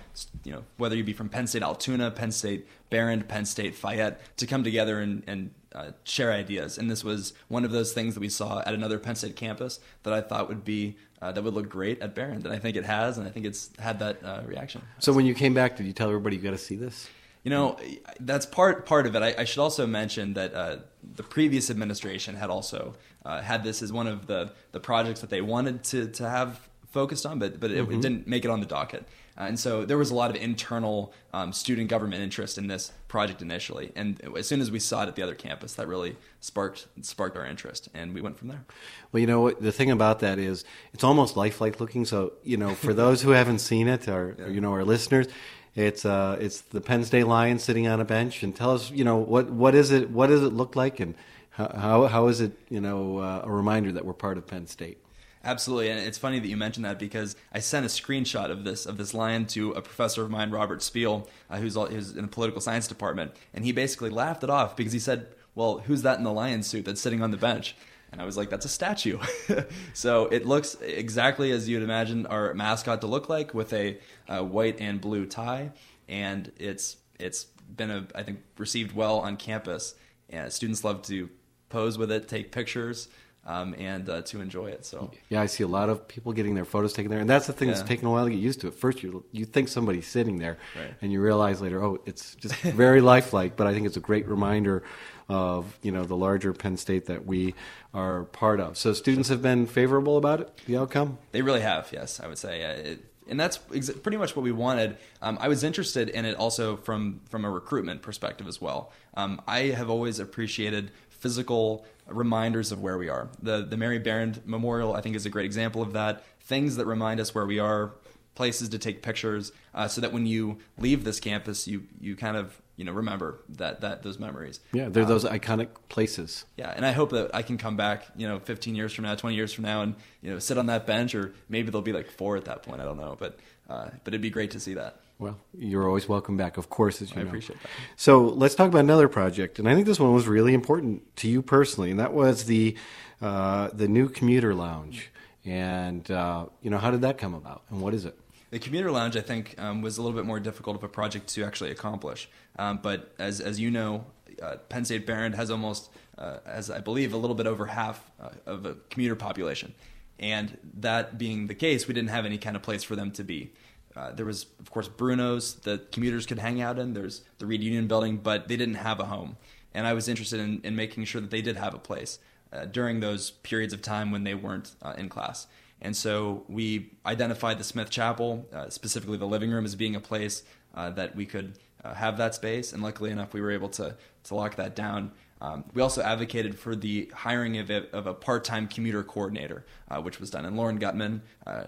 you 0.45 0.53
know, 0.53 0.65
whether 0.77 0.95
you 0.95 1.03
be 1.03 1.13
from 1.13 1.29
Penn 1.29 1.47
State 1.47 1.63
Altoona, 1.63 2.11
Penn 2.11 2.31
State 2.31 2.69
Behrend, 2.89 3.29
Penn 3.29 3.45
State 3.45 3.75
Fayette, 3.75 4.21
to 4.37 4.47
come 4.47 4.63
together 4.63 5.01
and, 5.01 5.25
and 5.27 5.51
uh, 5.75 5.91
share 6.05 6.33
ideas. 6.33 6.79
And 6.79 6.91
this 6.91 7.03
was 7.03 7.35
one 7.49 7.65
of 7.65 7.73
those 7.73 7.93
things 7.93 8.15
that 8.15 8.21
we 8.21 8.29
saw 8.29 8.61
at 8.61 8.75
another 8.75 8.99
Penn 8.99 9.17
State 9.17 9.35
campus 9.35 9.81
that 10.05 10.13
I 10.13 10.21
thought 10.21 10.49
would 10.49 10.65
be 10.65 10.97
uh, 11.21 11.33
that 11.33 11.43
would 11.43 11.55
look 11.55 11.69
great 11.69 12.01
at 12.01 12.15
Behrend, 12.15 12.45
and 12.45 12.55
I 12.55 12.59
think 12.59 12.77
it 12.77 12.85
has, 12.85 13.19
and 13.19 13.27
I 13.27 13.31
think 13.31 13.45
it's 13.45 13.71
had 13.79 13.99
that 13.99 14.25
uh, 14.25 14.43
reaction. 14.47 14.83
So 15.01 15.13
when 15.13 15.27
you 15.27 15.35
came 15.35 15.53
back, 15.53 15.77
did 15.77 15.87
you 15.87 15.93
tell 15.93 16.09
everybody 16.09 16.37
you 16.37 16.43
got 16.43 16.53
to 16.53 16.59
see 16.59 16.77
this? 16.77 17.09
You 17.49 17.55
know, 17.55 17.79
that's 18.21 18.45
part 18.45 18.85
part 18.85 19.07
of 19.07 19.17
it. 19.17 19.23
I, 19.23 19.35
I 19.39 19.45
should 19.45 19.63
also 19.63 19.87
mention 19.87 20.35
that 20.35 20.53
uh, 20.53 20.77
the 21.03 21.23
previous 21.23 21.71
administration 21.71 22.35
had 22.35 22.51
also 22.51 22.95
uh, 23.25 23.41
had 23.41 23.65
this 23.65 23.81
as 23.81 23.91
one 23.91 24.07
of 24.07 24.27
the, 24.27 24.53
the 24.73 24.81
projects 24.81 25.23
that 25.23 25.31
they 25.31 25.41
wanted 25.41 25.83
to, 25.85 26.09
to 26.09 26.29
have 26.29 26.61
focused 26.91 27.25
on, 27.25 27.39
but 27.39 27.59
but 27.59 27.71
it, 27.71 27.91
it 27.91 28.03
didn't 28.03 28.27
make 28.27 28.45
it 28.45 28.51
on 28.51 28.61
the 28.61 28.67
docket. 28.67 29.07
Uh, 29.39 29.45
and 29.45 29.59
so 29.59 29.87
there 29.87 29.97
was 29.97 30.11
a 30.11 30.15
lot 30.15 30.29
of 30.29 30.37
internal 30.37 31.15
um, 31.33 31.55
student 31.55 31.89
government 31.89 32.23
interest 32.23 32.59
in 32.59 32.67
this 32.67 32.93
project 33.07 33.41
initially, 33.41 33.93
and 33.97 34.21
as 34.37 34.47
soon 34.47 34.61
as 34.61 34.71
we 34.71 34.79
saw 34.79 35.05
it 35.05 35.09
at 35.09 35.17
the 35.17 35.23
other 35.23 35.35
campus, 35.35 35.73
that 35.75 35.89
really 35.89 36.17
sparked 36.41 36.87
sparked 37.01 37.35
our 37.35 37.47
interest, 37.47 37.89
and 37.95 38.13
we 38.13 38.21
went 38.21 38.37
from 38.39 38.49
there. 38.49 38.67
Well, 39.11 39.23
you 39.23 39.27
know 39.27 39.41
what 39.41 39.63
the 39.63 39.73
thing 39.73 39.91
about 39.91 40.19
that 40.21 40.39
is 40.39 40.67
it's 40.93 41.05
almost 41.05 41.35
lifelike 41.35 41.81
looking. 41.81 42.05
So 42.05 42.35
you 42.43 42.59
know, 42.59 42.75
for 42.75 42.93
those 43.05 43.23
who 43.23 43.31
haven't 43.31 43.61
seen 43.61 43.89
it, 43.89 44.07
or, 44.07 44.37
or, 44.39 44.51
you 44.51 44.61
know, 44.61 44.73
our 44.73 44.85
listeners, 44.85 45.29
it's 45.75 46.05
uh, 46.05 46.37
it's 46.41 46.61
the 46.61 46.81
Penn 46.81 47.05
State 47.05 47.27
Lions 47.27 47.63
sitting 47.63 47.87
on 47.87 48.01
a 48.01 48.05
bench, 48.05 48.43
and 48.43 48.55
tell 48.55 48.73
us, 48.73 48.91
you 48.91 49.05
know, 49.05 49.17
what 49.17 49.51
what 49.51 49.75
is 49.75 49.91
it? 49.91 50.11
What 50.11 50.29
does 50.29 50.43
it 50.43 50.53
look 50.53 50.77
like, 50.77 51.01
and 51.01 51.15
how 51.51 52.07
how, 52.07 52.29
is 52.29 52.41
it, 52.41 52.53
you 52.69 52.81
know, 52.81 53.19
uh, 53.19 53.43
a 53.45 53.51
reminder 53.51 53.91
that 53.93 54.05
we're 54.05 54.13
part 54.13 54.39
of 54.39 54.47
Penn 54.47 54.67
State? 54.67 54.99
Absolutely, 55.45 55.91
and 55.91 56.01
it's 56.01 56.19
funny 56.19 56.39
that 56.39 56.49
you 56.49 56.57
mentioned 56.57 56.85
that 56.85 56.99
because 56.99 57.37
I 57.53 57.61
sent 57.61 57.87
a 57.87 57.89
screenshot 57.89 58.51
of 58.51 58.65
this 58.65 58.87
of 58.87 58.97
this 58.97 59.15
lion 59.15 59.47
to 59.47 59.73
a 59.73 59.83
professor 59.83 60.23
of 60.23 60.31
mine, 60.31 60.51
Robert 60.51 60.83
Speel, 60.83 61.29
uh, 61.49 61.59
who's, 61.59 61.77
all, 61.77 61.87
who's 61.87 62.15
in 62.15 62.23
the 62.23 62.29
political 62.29 62.61
science 62.61 62.87
department, 62.87 63.33
and 63.55 63.65
he 63.65 63.73
basically 63.73 64.11
laughed 64.11 64.45
it 64.45 64.51
off 64.51 64.77
because 64.77 64.93
he 64.93 64.99
said, 64.99 65.27
"Well, 65.55 65.79
who's 65.79 66.03
that 66.03 66.19
in 66.19 66.25
the 66.25 66.33
lion 66.33 66.63
suit 66.63 66.85
that's 66.85 67.01
sitting 67.01 67.23
on 67.23 67.31
the 67.31 67.37
bench?" 67.37 67.77
And 68.13 68.21
I 68.23 68.25
was 68.25 68.37
like, 68.37 68.49
"That's 68.51 68.65
a 68.65 68.69
statue." 68.71 69.19
so 69.95 70.27
it 70.27 70.47
looks 70.47 70.77
exactly 70.81 71.51
as 71.53 71.69
you'd 71.69 71.83
imagine 71.83 72.27
our 72.27 72.55
mascot 72.55 73.01
to 73.03 73.07
look 73.07 73.29
like, 73.29 73.53
with 73.55 73.73
a 73.73 73.99
uh, 74.29 74.43
white 74.43 74.81
and 74.81 75.01
blue 75.01 75.27
tie, 75.27 75.73
and 76.09 76.51
it's 76.59 76.97
it's 77.19 77.45
been 77.77 77.91
a, 77.91 78.07
I 78.15 78.23
think 78.23 78.41
received 78.57 78.95
well 78.95 79.19
on 79.21 79.37
campus. 79.37 79.95
And 80.31 80.53
students 80.53 80.85
love 80.85 81.03
to 81.03 81.29
pose 81.71 81.97
with 81.99 82.11
it, 82.13 82.29
take 82.29 82.53
pictures 82.53 83.09
um, 83.47 83.75
and 83.79 84.09
uh, 84.11 84.21
to 84.23 84.41
enjoy 84.43 84.67
it. 84.67 84.85
So 84.85 85.11
Yeah, 85.31 85.41
I 85.41 85.47
see 85.47 85.65
a 85.65 85.69
lot 85.69 85.89
of 85.89 86.07
people 86.07 86.33
getting 86.35 86.55
their 86.55 86.67
photos 86.67 86.93
taken 86.93 87.11
there, 87.11 87.21
and 87.21 87.29
that's 87.31 87.47
the 87.47 87.53
thing 87.55 87.69
that's 87.69 87.81
Yeah. 87.81 87.87
taken 87.87 88.07
a 88.09 88.11
while 88.11 88.25
to 88.27 88.31
get 88.31 88.39
used 88.39 88.61
to. 88.61 88.67
At 88.69 88.75
first, 88.75 89.03
you 89.03 89.25
you 89.33 89.45
think 89.47 89.69
somebody's 89.69 90.07
sitting 90.07 90.39
there, 90.39 90.59
Right. 90.77 90.95
and 91.01 91.11
you 91.13 91.21
realize 91.23 91.61
later, 91.63 91.83
oh, 91.83 91.99
it's 92.05 92.35
just 92.35 92.55
very 92.63 93.01
lifelike. 93.13 93.57
But 93.57 93.67
I 93.67 93.73
think 93.75 93.87
it's 93.87 93.97
a 93.97 94.01
great 94.01 94.27
reminder 94.29 94.83
of 95.29 95.79
you 95.83 95.93
know 95.93 96.05
the 96.05 96.17
larger 96.17 96.53
Penn 96.53 96.77
State 96.77 97.07
that 97.07 97.27
we 97.27 97.55
are 97.93 98.25
part 98.25 98.61
of. 98.61 98.77
So 98.79 98.93
students 98.93 99.29
have 99.29 99.43
been 99.43 99.67
favorable 99.67 100.17
about 100.17 100.41
it, 100.41 100.61
the 100.67 100.77
outcome. 100.77 101.19
they 101.33 101.43
really 101.43 101.61
have, 101.61 101.89
yes, 101.93 102.21
I 102.21 102.27
would 102.27 102.39
say. 102.39 102.65
Uh, 102.65 102.71
it, 102.91 103.05
and 103.29 103.39
that's 103.39 103.59
ex- 103.75 103.91
pretty 103.91 104.17
much 104.17 104.35
what 104.35 104.43
we 104.43 104.53
wanted. 104.53 104.97
Um, 105.21 105.37
I 105.39 105.49
was 105.49 105.63
interested 105.63 106.09
in 106.09 106.25
it 106.25 106.37
also 106.37 106.77
from 106.77 107.21
from 107.29 107.45
a 107.45 107.51
recruitment 107.51 108.01
perspective 108.03 108.47
as 108.49 108.61
well. 108.61 108.91
Um, 109.15 109.41
I 109.47 109.65
have 109.65 109.91
always 109.91 110.19
appreciated 110.19 110.91
physical 111.11 111.85
reminders 112.07 112.73
of 112.73 112.81
where 112.81 112.97
we 112.97 113.09
are. 113.11 113.29
The 113.43 113.65
the 113.65 113.77
Mary 113.77 113.99
Behrend 113.99 114.41
Memorial, 114.47 114.95
I 114.95 115.03
think, 115.03 115.15
is 115.15 115.27
a 115.27 115.31
great 115.31 115.45
example 115.45 115.83
of 115.83 115.93
that. 115.93 116.25
Things 116.41 116.77
that 116.77 116.87
remind 116.87 117.21
us 117.21 117.35
where 117.35 117.45
we 117.45 117.59
are, 117.59 117.93
places 118.39 118.69
to 118.69 118.79
take 118.79 119.03
pictures, 119.03 119.51
uh, 119.75 119.89
so 119.89 120.01
that 120.01 120.13
when 120.13 120.25
you 120.25 120.59
leave 120.79 121.03
this 121.03 121.19
campus, 121.19 121.67
you 121.67 121.83
you 122.01 122.15
kind 122.15 122.37
of 122.37 122.63
you 122.77 122.85
know 122.85 122.93
remember 122.93 123.41
that 123.49 123.81
that 123.81 124.05
those 124.05 124.19
memories. 124.19 124.61
Yeah, 124.73 124.89
they're 124.89 125.05
those 125.05 125.25
iconic 125.25 125.69
places. 125.89 126.45
Yeah, 126.57 126.73
and 126.75 126.87
I 126.87 126.93
hope 126.93 127.11
that 127.11 127.35
I 127.35 127.43
can 127.43 127.59
come 127.59 127.77
back, 127.77 128.07
you 128.17 128.29
know, 128.29 128.39
15 128.39 128.77
years 128.77 128.95
from 128.95 129.05
now, 129.05 129.17
20 129.17 129.35
years 129.35 129.53
from 129.53 129.65
now, 129.65 129.83
and 129.83 129.97
you 130.23 130.31
know, 130.31 130.39
sit 130.39 130.57
on 130.57 130.67
that 130.67 130.87
bench, 130.87 131.17
or 131.17 131.35
maybe 131.49 131.71
there'll 131.71 131.83
be 131.83 131.93
like 131.93 132.11
four 132.13 132.37
at 132.37 132.45
that 132.45 132.63
point. 132.63 132.81
I 132.81 132.85
don't 132.85 132.97
know, 132.97 133.17
but 133.19 133.41
uh, 133.69 133.89
but 134.05 134.15
it'd 134.15 134.23
be 134.23 134.31
great 134.31 134.53
to 134.53 134.61
see 134.61 134.75
that. 134.75 135.01
Well, 135.19 135.37
you're 135.59 135.89
always 135.89 136.09
welcome 136.09 136.37
back, 136.37 136.59
of 136.59 136.71
course, 136.71 137.03
as 137.03 137.11
you 137.11 137.17
I 137.17 137.23
know. 137.25 137.29
appreciate 137.29 137.61
that. 137.61 137.71
So 137.97 138.23
let's 138.23 138.55
talk 138.55 138.69
about 138.69 138.83
another 138.83 139.09
project, 139.09 139.59
and 139.59 139.69
I 139.69 139.75
think 139.75 139.87
this 139.87 139.99
one 139.99 140.15
was 140.15 140.29
really 140.29 140.55
important 140.55 141.03
to 141.17 141.29
you 141.29 141.43
personally, 141.43 141.91
and 141.91 141.99
that 141.99 142.13
was 142.13 142.45
the 142.45 142.77
uh, 143.21 143.71
the 143.73 143.89
new 143.89 144.09
commuter 144.09 144.55
lounge. 144.55 145.11
And 145.45 146.09
uh, 146.09 146.47
you 146.63 146.71
know, 146.71 146.79
how 146.79 146.93
did 146.93 147.01
that 147.01 147.19
come 147.19 147.35
about, 147.35 147.63
and 147.71 147.81
what 147.81 147.95
is 147.95 148.05
it? 148.05 148.17
The 148.51 148.59
commuter 148.59 148.91
lounge, 148.91 149.17
I 149.17 149.21
think, 149.21 149.55
um, 149.59 149.83
was 149.83 149.99
a 149.99 150.03
little 150.03 150.17
bit 150.17 150.25
more 150.25 150.41
difficult 150.41 150.77
of 150.77 150.83
a 150.83 150.89
project 150.89 151.29
to 151.35 151.45
actually 151.45 151.71
accomplish. 151.71 152.29
Um, 152.59 152.81
but 152.83 153.15
as 153.19 153.41
as 153.41 153.61
you 153.61 153.71
know, 153.71 154.07
uh, 154.43 154.57
Penn 154.69 154.85
State 154.85 155.07
Behrend 155.07 155.35
has 155.35 155.51
almost, 155.51 155.91
uh, 156.17 156.39
as 156.47 156.71
I 156.71 156.81
believe, 156.81 157.13
a 157.13 157.17
little 157.17 157.37
bit 157.37 157.47
over 157.47 157.67
half 157.67 158.11
uh, 158.21 158.31
of 158.47 158.65
a 158.65 158.77
commuter 158.89 159.17
population, 159.17 159.75
and 160.19 160.57
that 160.81 161.19
being 161.19 161.47
the 161.47 161.55
case, 161.55 161.87
we 161.87 161.95
didn't 161.95 162.11
have 162.11 162.25
any 162.25 162.39
kind 162.39 162.57
of 162.57 162.63
place 162.63 162.83
for 162.83 162.97
them 162.97 163.11
to 163.13 163.25
be. 163.25 163.53
Uh, 163.95 164.13
there 164.13 164.27
was, 164.27 164.47
of 164.61 164.71
course, 164.71 164.89
Bruno's 164.89 165.55
that 165.61 165.93
commuters 165.93 166.25
could 166.25 166.39
hang 166.39 166.63
out 166.63 166.79
in. 166.79 166.95
There's 166.95 167.23
the 167.39 167.47
Reed 167.47 167.63
Union 167.63 167.87
Building, 167.87 168.19
but 168.19 168.49
they 168.49 168.57
didn't 168.57 168.77
have 168.77 169.01
a 169.01 169.07
home, 169.07 169.37
and 169.75 169.87
I 169.87 169.93
was 169.93 170.09
interested 170.09 170.41
in, 170.41 170.61
in 170.63 170.75
making 170.75 171.05
sure 171.05 171.21
that 171.21 171.31
they 171.31 171.43
did 171.43 171.57
have 171.57 171.75
a 171.75 171.79
place 171.79 172.19
uh, 172.53 172.65
during 172.65 173.01
those 173.01 173.31
periods 173.31 173.75
of 173.75 173.83
time 173.83 174.11
when 174.11 174.25
they 174.25 174.35
weren't 174.35 174.75
uh, 174.81 174.95
in 174.97 175.09
class. 175.09 175.47
And 175.81 175.97
so 175.97 176.45
we 176.49 176.91
identified 177.07 177.59
the 177.59 177.65
Smith 177.65 177.91
Chapel, 177.91 178.47
uh, 178.53 178.69
specifically 178.69 179.17
the 179.17 179.27
living 179.27 179.51
room, 179.51 179.65
as 179.65 179.75
being 179.75 179.95
a 179.95 180.01
place 180.01 180.43
uh, 180.75 180.91
that 180.91 181.15
we 181.15 181.25
could 181.27 181.59
uh, 181.85 181.95
have 181.95 182.19
that 182.19 182.35
space. 182.35 182.73
And 182.73 182.83
luckily 182.83 183.11
enough, 183.11 183.33
we 183.33 183.41
were 183.41 183.51
able 183.51 183.69
to, 183.71 183.97
to 184.25 184.35
lock 184.35 184.57
that 184.57 184.75
down. 184.75 185.13
Um, 185.41 185.65
we 185.73 185.83
also 185.83 186.03
advocated 186.03 186.59
for 186.59 186.75
the 186.75 187.11
hiring 187.15 187.59
of 187.59 187.71
a, 187.71 187.89
of 187.93 188.07
a 188.07 188.15
part 188.15 188.45
time 188.45 188.67
commuter 188.67 189.05
coordinator, 189.05 189.65
uh, 189.89 190.01
which 190.01 190.19
was 190.19 190.31
done. 190.31 190.45
And 190.45 190.57
Lauren 190.57 190.79
Gutman 190.79 191.23
uh, 191.47 191.65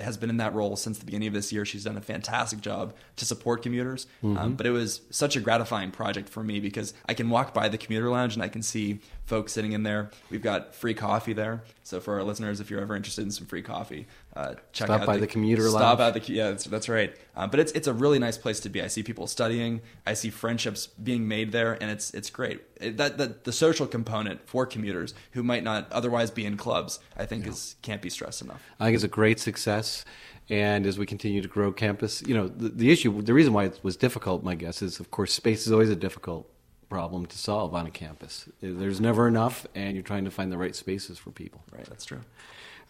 has 0.00 0.16
been 0.16 0.30
in 0.30 0.38
that 0.38 0.54
role 0.54 0.76
since 0.76 0.98
the 0.98 1.04
beginning 1.04 1.28
of 1.28 1.34
this 1.34 1.52
year. 1.52 1.64
She's 1.64 1.84
done 1.84 1.96
a 1.96 2.00
fantastic 2.00 2.60
job 2.60 2.94
to 3.16 3.24
support 3.24 3.62
commuters. 3.62 4.06
Um, 4.22 4.54
but 4.54 4.66
it 4.66 4.70
was 4.70 5.00
such 5.10 5.36
a 5.36 5.40
gratifying 5.40 5.90
project 5.90 6.28
for 6.28 6.42
me 6.42 6.60
because 6.60 6.94
I 7.08 7.14
can 7.14 7.30
walk 7.30 7.54
by 7.54 7.68
the 7.68 7.78
commuter 7.78 8.10
lounge 8.10 8.34
and 8.34 8.42
I 8.42 8.48
can 8.48 8.62
see 8.62 9.00
folks 9.26 9.52
sitting 9.52 9.72
in 9.72 9.82
there. 9.84 10.10
We've 10.30 10.42
got 10.42 10.74
free 10.74 10.94
coffee 10.94 11.32
there. 11.32 11.62
So 11.82 12.00
for 12.00 12.14
our 12.14 12.22
listeners, 12.24 12.60
if 12.60 12.70
you're 12.70 12.80
ever 12.80 12.96
interested 12.96 13.22
in 13.22 13.30
some 13.30 13.46
free 13.46 13.62
coffee, 13.62 14.06
uh, 14.36 14.54
check 14.72 14.88
Stop 14.88 15.02
out 15.02 15.06
by 15.06 15.16
the 15.16 15.26
commuter 15.26 15.68
stop 15.68 15.98
lounge. 15.98 16.00
out 16.00 16.24
the 16.24 16.32
yeah 16.32 16.50
that's, 16.50 16.64
that's 16.64 16.88
right. 16.88 17.14
Um, 17.36 17.50
but 17.50 17.60
it's 17.60 17.70
it's 17.72 17.86
a 17.86 17.92
really 17.92 18.18
nice 18.18 18.36
place 18.36 18.58
to 18.60 18.68
be. 18.68 18.82
I 18.82 18.88
see 18.88 19.02
people 19.02 19.26
studying. 19.26 19.80
I 20.04 20.14
see 20.14 20.30
friendships 20.30 20.86
being 20.86 21.28
made 21.28 21.52
there, 21.52 21.74
and 21.80 21.90
it's 21.90 22.12
it's 22.12 22.30
great. 22.30 22.62
It, 22.80 22.96
that, 22.96 23.18
that 23.18 23.44
the 23.44 23.52
social 23.52 23.86
component 23.86 24.46
for 24.48 24.66
commuters 24.66 25.14
who 25.32 25.42
might 25.42 25.62
not 25.62 25.90
otherwise 25.92 26.30
be 26.30 26.44
in 26.44 26.56
clubs, 26.56 26.98
I 27.16 27.26
think 27.26 27.46
is 27.46 27.76
can't 27.82 28.02
be 28.02 28.10
stressed 28.10 28.42
enough. 28.42 28.62
I 28.80 28.86
think 28.86 28.96
it's 28.96 29.04
a 29.04 29.08
great 29.08 29.38
success. 29.38 30.04
And 30.50 30.84
as 30.84 30.98
we 30.98 31.06
continue 31.06 31.40
to 31.40 31.48
grow 31.48 31.72
campus, 31.72 32.22
you 32.26 32.34
know, 32.34 32.48
the, 32.48 32.68
the 32.68 32.92
issue, 32.92 33.22
the 33.22 33.32
reason 33.32 33.54
why 33.54 33.64
it 33.64 33.80
was 33.82 33.96
difficult, 33.96 34.42
my 34.42 34.54
guess 34.54 34.82
is, 34.82 35.00
of 35.00 35.10
course, 35.10 35.32
space 35.32 35.66
is 35.66 35.72
always 35.72 35.88
a 35.88 35.96
difficult 35.96 36.50
problem 36.90 37.24
to 37.26 37.38
solve 37.38 37.74
on 37.74 37.86
a 37.86 37.90
campus. 37.90 38.46
There's 38.60 39.00
never 39.00 39.26
enough, 39.26 39.66
and 39.74 39.94
you're 39.94 40.02
trying 40.02 40.24
to 40.26 40.30
find 40.30 40.52
the 40.52 40.58
right 40.58 40.76
spaces 40.76 41.18
for 41.18 41.30
people. 41.30 41.62
Right, 41.72 41.86
that's 41.86 42.04
true. 42.04 42.20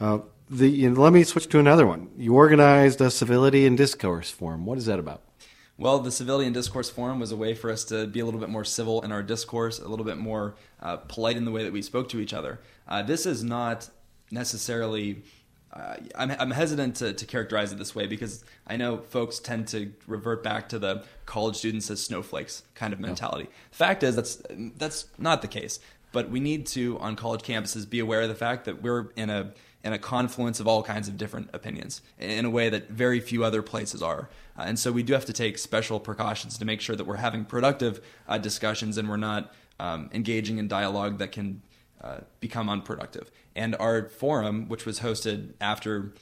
Uh, 0.00 0.18
the, 0.50 0.68
you 0.68 0.90
know, 0.90 1.00
let 1.00 1.12
me 1.12 1.24
switch 1.24 1.48
to 1.48 1.58
another 1.58 1.86
one. 1.86 2.10
You 2.16 2.34
organized 2.34 3.00
a 3.00 3.10
civility 3.10 3.66
and 3.66 3.76
discourse 3.76 4.30
forum. 4.30 4.66
What 4.66 4.78
is 4.78 4.86
that 4.86 4.98
about? 4.98 5.22
Well, 5.76 5.98
the 5.98 6.12
Civility 6.12 6.46
and 6.46 6.54
Discourse 6.54 6.88
Forum 6.88 7.18
was 7.18 7.32
a 7.32 7.36
way 7.36 7.52
for 7.52 7.68
us 7.68 7.82
to 7.86 8.06
be 8.06 8.20
a 8.20 8.24
little 8.24 8.38
bit 8.38 8.48
more 8.48 8.64
civil 8.64 9.02
in 9.02 9.10
our 9.10 9.24
discourse, 9.24 9.80
a 9.80 9.88
little 9.88 10.04
bit 10.04 10.18
more 10.18 10.54
uh, 10.80 10.98
polite 10.98 11.36
in 11.36 11.44
the 11.44 11.50
way 11.50 11.64
that 11.64 11.72
we 11.72 11.82
spoke 11.82 12.08
to 12.10 12.20
each 12.20 12.32
other. 12.32 12.60
Uh, 12.86 13.02
this 13.02 13.26
is 13.26 13.42
not 13.42 13.90
necessarily. 14.30 15.24
Uh, 15.72 15.96
I'm, 16.14 16.30
I'm 16.30 16.50
hesitant 16.52 16.94
to, 16.96 17.12
to 17.12 17.26
characterize 17.26 17.72
it 17.72 17.78
this 17.78 17.92
way 17.92 18.06
because 18.06 18.44
I 18.68 18.76
know 18.76 18.98
folks 18.98 19.40
tend 19.40 19.66
to 19.68 19.92
revert 20.06 20.44
back 20.44 20.68
to 20.68 20.78
the 20.78 21.02
college 21.26 21.56
students 21.56 21.90
as 21.90 22.00
snowflakes 22.00 22.62
kind 22.76 22.92
of 22.92 23.00
mentality. 23.00 23.48
The 23.70 23.76
fact 23.76 24.04
is 24.04 24.14
that's 24.14 24.40
that's 24.76 25.06
not 25.18 25.42
the 25.42 25.48
case. 25.48 25.80
But 26.12 26.30
we 26.30 26.38
need 26.38 26.66
to 26.66 26.96
on 27.00 27.16
college 27.16 27.42
campuses 27.42 27.90
be 27.90 27.98
aware 27.98 28.22
of 28.22 28.28
the 28.28 28.36
fact 28.36 28.66
that 28.66 28.80
we're 28.80 29.10
in 29.16 29.30
a 29.30 29.52
in 29.84 29.92
a 29.92 29.98
confluence 29.98 30.58
of 30.58 30.66
all 30.66 30.82
kinds 30.82 31.08
of 31.08 31.16
different 31.18 31.50
opinions 31.52 32.00
in 32.18 32.46
a 32.46 32.50
way 32.50 32.70
that 32.70 32.88
very 32.88 33.20
few 33.20 33.44
other 33.44 33.62
places 33.62 34.02
are. 34.02 34.30
Uh, 34.58 34.62
and 34.62 34.78
so 34.78 34.90
we 34.90 35.02
do 35.02 35.12
have 35.12 35.26
to 35.26 35.32
take 35.32 35.58
special 35.58 36.00
precautions 36.00 36.56
to 36.56 36.64
make 36.64 36.80
sure 36.80 36.96
that 36.96 37.04
we're 37.04 37.16
having 37.16 37.44
productive 37.44 38.00
uh, 38.26 38.38
discussions 38.38 38.96
and 38.96 39.08
we're 39.08 39.16
not 39.18 39.52
um, 39.78 40.08
engaging 40.14 40.58
in 40.58 40.66
dialogue 40.66 41.18
that 41.18 41.32
can 41.32 41.60
uh, 42.00 42.20
become 42.40 42.68
unproductive. 42.68 43.30
And 43.54 43.76
our 43.76 44.08
forum, 44.08 44.68
which 44.68 44.86
was 44.86 45.00
hosted 45.00 45.52
after 45.60 46.14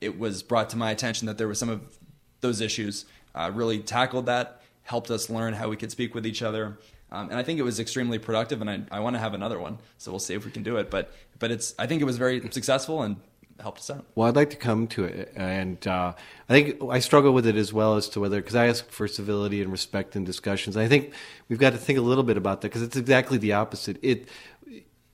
it 0.00 0.18
was 0.18 0.42
brought 0.42 0.68
to 0.70 0.76
my 0.76 0.90
attention 0.90 1.26
that 1.26 1.38
there 1.38 1.46
were 1.46 1.54
some 1.54 1.68
of 1.68 1.98
those 2.40 2.60
issues, 2.60 3.06
uh, 3.34 3.50
really 3.54 3.78
tackled 3.78 4.26
that, 4.26 4.60
helped 4.82 5.10
us 5.10 5.30
learn 5.30 5.54
how 5.54 5.68
we 5.68 5.76
could 5.76 5.90
speak 5.90 6.14
with 6.14 6.26
each 6.26 6.42
other. 6.42 6.78
Um, 7.10 7.30
and 7.30 7.38
I 7.38 7.42
think 7.42 7.58
it 7.58 7.62
was 7.62 7.78
extremely 7.78 8.18
productive, 8.18 8.60
and 8.60 8.70
I, 8.70 8.82
I 8.90 9.00
want 9.00 9.14
to 9.14 9.20
have 9.20 9.34
another 9.34 9.58
one. 9.58 9.78
So 9.98 10.10
we'll 10.10 10.18
see 10.18 10.34
if 10.34 10.44
we 10.44 10.50
can 10.50 10.62
do 10.62 10.76
it. 10.76 10.90
But 10.90 11.12
but 11.38 11.50
it's 11.50 11.74
I 11.78 11.86
think 11.86 12.02
it 12.02 12.04
was 12.04 12.16
very 12.16 12.40
successful 12.50 13.02
and 13.02 13.16
helped 13.60 13.78
us 13.78 13.90
out. 13.90 14.04
Well, 14.14 14.28
I'd 14.28 14.36
like 14.36 14.50
to 14.50 14.56
come 14.56 14.86
to 14.88 15.04
it, 15.04 15.32
and 15.36 15.86
uh, 15.86 16.14
I 16.48 16.52
think 16.52 16.82
I 16.90 16.98
struggle 16.98 17.32
with 17.32 17.46
it 17.46 17.56
as 17.56 17.72
well 17.72 17.96
as 17.96 18.08
to 18.10 18.20
whether 18.20 18.40
because 18.40 18.56
I 18.56 18.66
ask 18.66 18.88
for 18.90 19.06
civility 19.06 19.62
and 19.62 19.70
respect 19.70 20.16
in 20.16 20.24
discussions. 20.24 20.76
I 20.76 20.88
think 20.88 21.12
we've 21.48 21.58
got 21.58 21.70
to 21.70 21.78
think 21.78 21.98
a 21.98 22.02
little 22.02 22.24
bit 22.24 22.36
about 22.36 22.62
that 22.62 22.68
because 22.68 22.82
it's 22.82 22.96
exactly 22.96 23.38
the 23.38 23.52
opposite. 23.52 23.98
It 24.02 24.28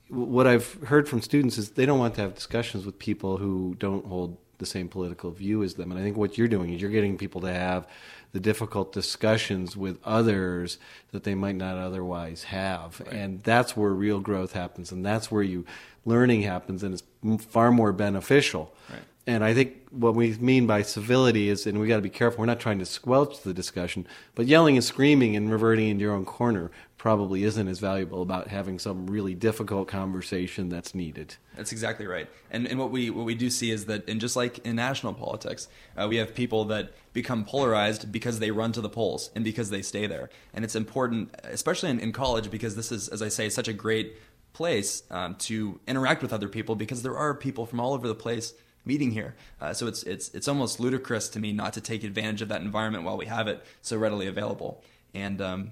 what 0.09 0.45
I've 0.45 0.73
heard 0.83 1.07
from 1.07 1.21
students 1.21 1.57
is 1.57 1.71
they 1.71 1.85
don't 1.85 1.99
want 1.99 2.15
to 2.15 2.21
have 2.21 2.35
discussions 2.35 2.85
with 2.85 2.99
people 2.99 3.37
who 3.37 3.75
don't 3.79 4.05
hold 4.05 4.37
the 4.61 4.65
same 4.65 4.87
political 4.87 5.31
view 5.31 5.61
as 5.63 5.73
them. 5.73 5.91
And 5.91 5.99
I 5.99 6.03
think 6.03 6.15
what 6.15 6.37
you're 6.37 6.47
doing 6.47 6.71
is 6.71 6.81
you're 6.81 6.89
getting 6.89 7.17
people 7.17 7.41
to 7.41 7.51
have 7.51 7.85
the 8.31 8.39
difficult 8.39 8.93
discussions 8.93 9.75
with 9.75 9.97
others 10.05 10.77
that 11.11 11.23
they 11.23 11.35
might 11.35 11.57
not 11.57 11.75
otherwise 11.77 12.43
have. 12.43 13.01
Right. 13.01 13.13
And 13.13 13.41
that's 13.41 13.75
where 13.75 13.91
real 13.91 14.21
growth 14.21 14.53
happens. 14.53 14.93
And 14.93 15.05
that's 15.05 15.29
where 15.29 15.43
you 15.43 15.65
learning 16.05 16.43
happens. 16.43 16.83
And 16.83 16.93
it's 16.93 17.43
far 17.45 17.71
more 17.71 17.91
beneficial. 17.91 18.73
Right. 18.89 18.99
And 19.27 19.43
I 19.43 19.53
think 19.53 19.73
what 19.91 20.15
we 20.15 20.33
mean 20.37 20.65
by 20.65 20.81
civility 20.81 21.49
is, 21.49 21.67
and 21.67 21.79
we 21.79 21.87
got 21.87 21.97
to 21.97 22.01
be 22.01 22.09
careful, 22.09 22.39
we're 22.39 22.47
not 22.47 22.59
trying 22.59 22.79
to 22.79 22.85
squelch 22.85 23.41
the 23.41 23.53
discussion, 23.53 24.07
but 24.33 24.47
yelling 24.47 24.77
and 24.77 24.83
screaming 24.83 25.35
and 25.35 25.51
reverting 25.51 25.89
into 25.89 26.01
your 26.01 26.13
own 26.13 26.25
corner 26.25 26.71
probably 27.01 27.43
isn't 27.43 27.67
as 27.67 27.79
valuable 27.79 28.21
about 28.21 28.47
having 28.47 28.77
some 28.77 29.07
really 29.07 29.33
difficult 29.33 29.87
conversation 29.87 30.69
that's 30.69 30.93
needed. 30.93 31.35
That's 31.57 31.71
exactly 31.71 32.05
right. 32.05 32.29
And 32.51 32.67
and 32.67 32.77
what 32.77 32.91
we 32.91 33.09
what 33.09 33.25
we 33.25 33.33
do 33.33 33.49
see 33.49 33.71
is 33.71 33.85
that, 33.85 34.07
and 34.07 34.21
just 34.21 34.35
like 34.35 34.59
in 34.67 34.75
national 34.75 35.15
politics, 35.15 35.67
uh, 35.97 36.05
we 36.07 36.17
have 36.17 36.35
people 36.35 36.65
that 36.65 36.93
become 37.11 37.43
polarized 37.43 38.11
because 38.11 38.37
they 38.37 38.51
run 38.51 38.71
to 38.73 38.81
the 38.81 38.87
polls 38.87 39.31
and 39.33 39.43
because 39.43 39.71
they 39.71 39.81
stay 39.81 40.05
there. 40.05 40.29
And 40.53 40.63
it's 40.63 40.75
important, 40.75 41.33
especially 41.43 41.89
in, 41.89 41.99
in 41.99 42.11
college, 42.11 42.51
because 42.51 42.75
this 42.75 42.91
is, 42.91 43.07
as 43.07 43.23
I 43.23 43.29
say, 43.29 43.49
such 43.49 43.67
a 43.67 43.73
great 43.73 44.15
place 44.53 45.01
um, 45.09 45.33
to 45.47 45.79
interact 45.87 46.21
with 46.21 46.31
other 46.31 46.47
people 46.47 46.75
because 46.75 47.01
there 47.01 47.17
are 47.17 47.33
people 47.33 47.65
from 47.65 47.79
all 47.79 47.93
over 47.93 48.07
the 48.07 48.13
place 48.13 48.53
meeting 48.85 49.09
here. 49.09 49.33
Uh, 49.59 49.73
so 49.73 49.87
it's 49.87 50.03
it's 50.03 50.29
it's 50.35 50.47
almost 50.47 50.79
ludicrous 50.79 51.29
to 51.29 51.39
me 51.39 51.51
not 51.51 51.73
to 51.73 51.81
take 51.81 52.03
advantage 52.03 52.43
of 52.43 52.49
that 52.49 52.61
environment 52.61 53.05
while 53.05 53.17
we 53.17 53.25
have 53.25 53.47
it 53.47 53.65
so 53.81 53.97
readily 53.97 54.27
available. 54.27 54.83
And 55.15 55.41
um, 55.41 55.71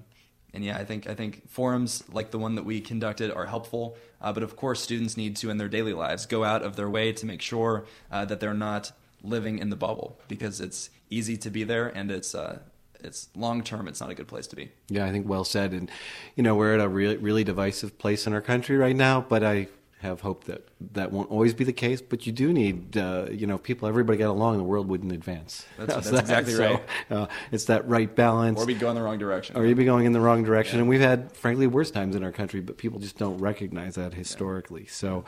and 0.52 0.64
yeah, 0.64 0.76
I 0.76 0.84
think 0.84 1.08
I 1.08 1.14
think 1.14 1.48
forums 1.48 2.04
like 2.12 2.30
the 2.30 2.38
one 2.38 2.54
that 2.56 2.64
we 2.64 2.80
conducted 2.80 3.32
are 3.32 3.46
helpful. 3.46 3.96
Uh, 4.20 4.32
but 4.32 4.42
of 4.42 4.56
course, 4.56 4.80
students 4.80 5.16
need 5.16 5.36
to 5.36 5.50
in 5.50 5.58
their 5.58 5.68
daily 5.68 5.92
lives 5.92 6.26
go 6.26 6.44
out 6.44 6.62
of 6.62 6.76
their 6.76 6.90
way 6.90 7.12
to 7.12 7.26
make 7.26 7.40
sure 7.40 7.86
uh, 8.10 8.24
that 8.24 8.40
they're 8.40 8.54
not 8.54 8.92
living 9.22 9.58
in 9.58 9.70
the 9.70 9.76
bubble 9.76 10.18
because 10.28 10.60
it's 10.60 10.90
easy 11.10 11.36
to 11.36 11.50
be 11.50 11.64
there 11.64 11.88
and 11.88 12.10
it's 12.10 12.34
uh, 12.34 12.58
it's 13.02 13.28
long 13.34 13.62
term 13.62 13.88
it's 13.88 14.00
not 14.00 14.10
a 14.10 14.14
good 14.14 14.28
place 14.28 14.46
to 14.46 14.56
be 14.56 14.70
yeah 14.88 15.04
i 15.04 15.10
think 15.10 15.28
well 15.28 15.44
said 15.44 15.72
and 15.72 15.90
you 16.36 16.42
know 16.42 16.54
we're 16.54 16.74
at 16.74 16.80
a 16.80 16.88
really, 16.88 17.16
really 17.16 17.44
divisive 17.44 17.98
place 17.98 18.26
in 18.26 18.32
our 18.32 18.40
country 18.40 18.76
right 18.76 18.96
now 18.96 19.20
but 19.20 19.42
i 19.42 19.66
have 20.00 20.22
hope 20.22 20.44
that 20.44 20.66
that 20.92 21.12
won't 21.12 21.30
always 21.30 21.52
be 21.52 21.62
the 21.62 21.74
case, 21.74 22.00
but 22.00 22.26
you 22.26 22.32
do 22.32 22.54
need, 22.54 22.96
uh, 22.96 23.26
you 23.30 23.46
know, 23.46 23.58
people, 23.58 23.86
everybody 23.86 24.18
got 24.18 24.30
along, 24.30 24.56
the 24.56 24.64
world 24.64 24.88
wouldn't 24.88 25.12
advance. 25.12 25.66
That's, 25.76 26.08
that's 26.08 26.08
exactly 26.20 26.54
so, 26.54 26.64
right. 26.64 26.82
Uh, 27.10 27.26
it's 27.52 27.66
that 27.66 27.86
right 27.86 28.12
balance. 28.14 28.58
Or 28.58 28.64
we'd 28.64 28.80
go 28.80 28.88
in 28.88 28.94
the 28.94 29.02
wrong 29.02 29.18
direction. 29.18 29.58
Or 29.58 29.66
you'd 29.66 29.76
be 29.76 29.84
going 29.84 30.06
in 30.06 30.12
the 30.12 30.20
wrong 30.20 30.42
direction. 30.42 30.76
Yeah. 30.76 30.80
And 30.80 30.88
we've 30.88 31.02
had, 31.02 31.32
frankly, 31.32 31.66
worse 31.66 31.90
times 31.90 32.16
in 32.16 32.24
our 32.24 32.32
country, 32.32 32.60
but 32.62 32.78
people 32.78 32.98
just 32.98 33.18
don't 33.18 33.36
recognize 33.38 33.96
that 33.96 34.14
historically. 34.14 34.82
Yeah. 34.82 34.90
So 34.90 35.24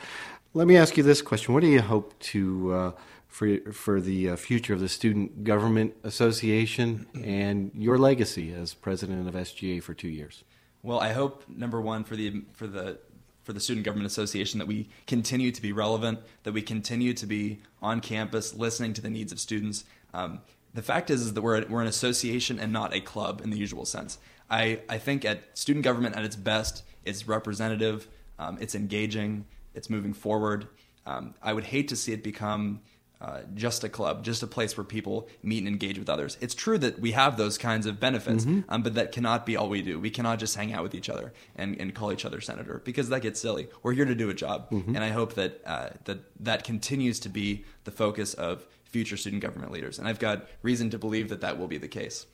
let 0.54 0.66
me 0.66 0.78
ask 0.78 0.96
you 0.96 1.02
this 1.02 1.20
question. 1.20 1.52
What 1.52 1.60
do 1.60 1.68
you 1.68 1.82
hope 1.82 2.18
to, 2.20 2.72
uh, 2.72 2.92
for, 3.28 3.58
for 3.72 4.00
the 4.00 4.30
uh, 4.30 4.36
future 4.36 4.72
of 4.72 4.80
the 4.80 4.88
Student 4.88 5.44
Government 5.44 5.94
Association 6.02 7.06
and 7.22 7.72
your 7.74 7.98
legacy 7.98 8.54
as 8.54 8.72
president 8.72 9.28
of 9.28 9.34
SGA 9.34 9.82
for 9.82 9.92
two 9.92 10.08
years? 10.08 10.44
Well, 10.82 10.98
I 10.98 11.12
hope 11.12 11.44
number 11.48 11.80
one 11.80 12.02
for 12.02 12.16
the 12.16 12.42
for 12.54 12.66
the 12.66 12.98
for 13.42 13.52
the 13.52 13.60
Student 13.60 13.84
Government 13.84 14.06
Association 14.06 14.58
that 14.58 14.66
we 14.66 14.88
continue 15.06 15.50
to 15.50 15.62
be 15.62 15.72
relevant, 15.72 16.20
that 16.44 16.52
we 16.52 16.62
continue 16.62 17.12
to 17.14 17.26
be 17.26 17.60
on 17.80 18.00
campus 18.00 18.54
listening 18.54 18.92
to 18.94 19.02
the 19.02 19.10
needs 19.10 19.32
of 19.32 19.40
students. 19.40 19.84
Um, 20.14 20.40
the 20.74 20.82
fact 20.82 21.10
is, 21.10 21.22
is 21.22 21.34
that 21.34 21.42
we're, 21.42 21.64
we're 21.66 21.82
an 21.82 21.86
association 21.86 22.58
and 22.58 22.72
not 22.72 22.94
a 22.94 23.00
club 23.00 23.40
in 23.42 23.50
the 23.50 23.58
usual 23.58 23.84
sense. 23.84 24.18
I, 24.50 24.80
I 24.88 24.98
think 24.98 25.24
at 25.24 25.56
student 25.58 25.84
government 25.84 26.16
at 26.16 26.24
its 26.24 26.36
best, 26.36 26.84
it's 27.04 27.26
representative, 27.26 28.08
um, 28.38 28.58
it's 28.60 28.74
engaging, 28.74 29.46
it's 29.74 29.90
moving 29.90 30.12
forward. 30.12 30.68
Um, 31.04 31.34
I 31.42 31.52
would 31.52 31.64
hate 31.64 31.88
to 31.88 31.96
see 31.96 32.12
it 32.12 32.22
become 32.22 32.80
uh, 33.22 33.42
just 33.54 33.84
a 33.84 33.88
club, 33.88 34.24
just 34.24 34.42
a 34.42 34.48
place 34.48 34.76
where 34.76 34.82
people 34.82 35.28
meet 35.44 35.58
and 35.58 35.68
engage 35.68 35.96
with 35.96 36.10
others. 36.10 36.36
It's 36.40 36.56
true 36.56 36.76
that 36.78 36.98
we 36.98 37.12
have 37.12 37.36
those 37.36 37.56
kinds 37.56 37.86
of 37.86 38.00
benefits, 38.00 38.44
mm-hmm. 38.44 38.68
um, 38.68 38.82
but 38.82 38.94
that 38.94 39.12
cannot 39.12 39.46
be 39.46 39.56
all 39.56 39.68
we 39.68 39.80
do. 39.80 40.00
We 40.00 40.10
cannot 40.10 40.40
just 40.40 40.56
hang 40.56 40.72
out 40.72 40.82
with 40.82 40.92
each 40.92 41.08
other 41.08 41.32
and, 41.54 41.80
and 41.80 41.94
call 41.94 42.10
each 42.12 42.24
other 42.24 42.40
senator 42.40 42.82
because 42.84 43.10
that 43.10 43.20
gets 43.20 43.40
silly. 43.40 43.68
We're 43.84 43.92
here 43.92 44.06
to 44.06 44.16
do 44.16 44.28
a 44.28 44.34
job, 44.34 44.68
mm-hmm. 44.70 44.96
and 44.96 45.04
I 45.04 45.10
hope 45.10 45.34
that 45.34 45.60
uh, 45.64 45.90
that 46.06 46.18
that 46.40 46.64
continues 46.64 47.20
to 47.20 47.28
be 47.28 47.64
the 47.84 47.92
focus 47.92 48.34
of 48.34 48.66
future 48.86 49.16
student 49.16 49.40
government 49.40 49.70
leaders. 49.70 50.00
And 50.00 50.08
I've 50.08 50.18
got 50.18 50.48
reason 50.62 50.90
to 50.90 50.98
believe 50.98 51.28
that 51.28 51.42
that 51.42 51.60
will 51.60 51.68
be 51.68 51.78
the 51.78 51.88
case. 51.88 52.26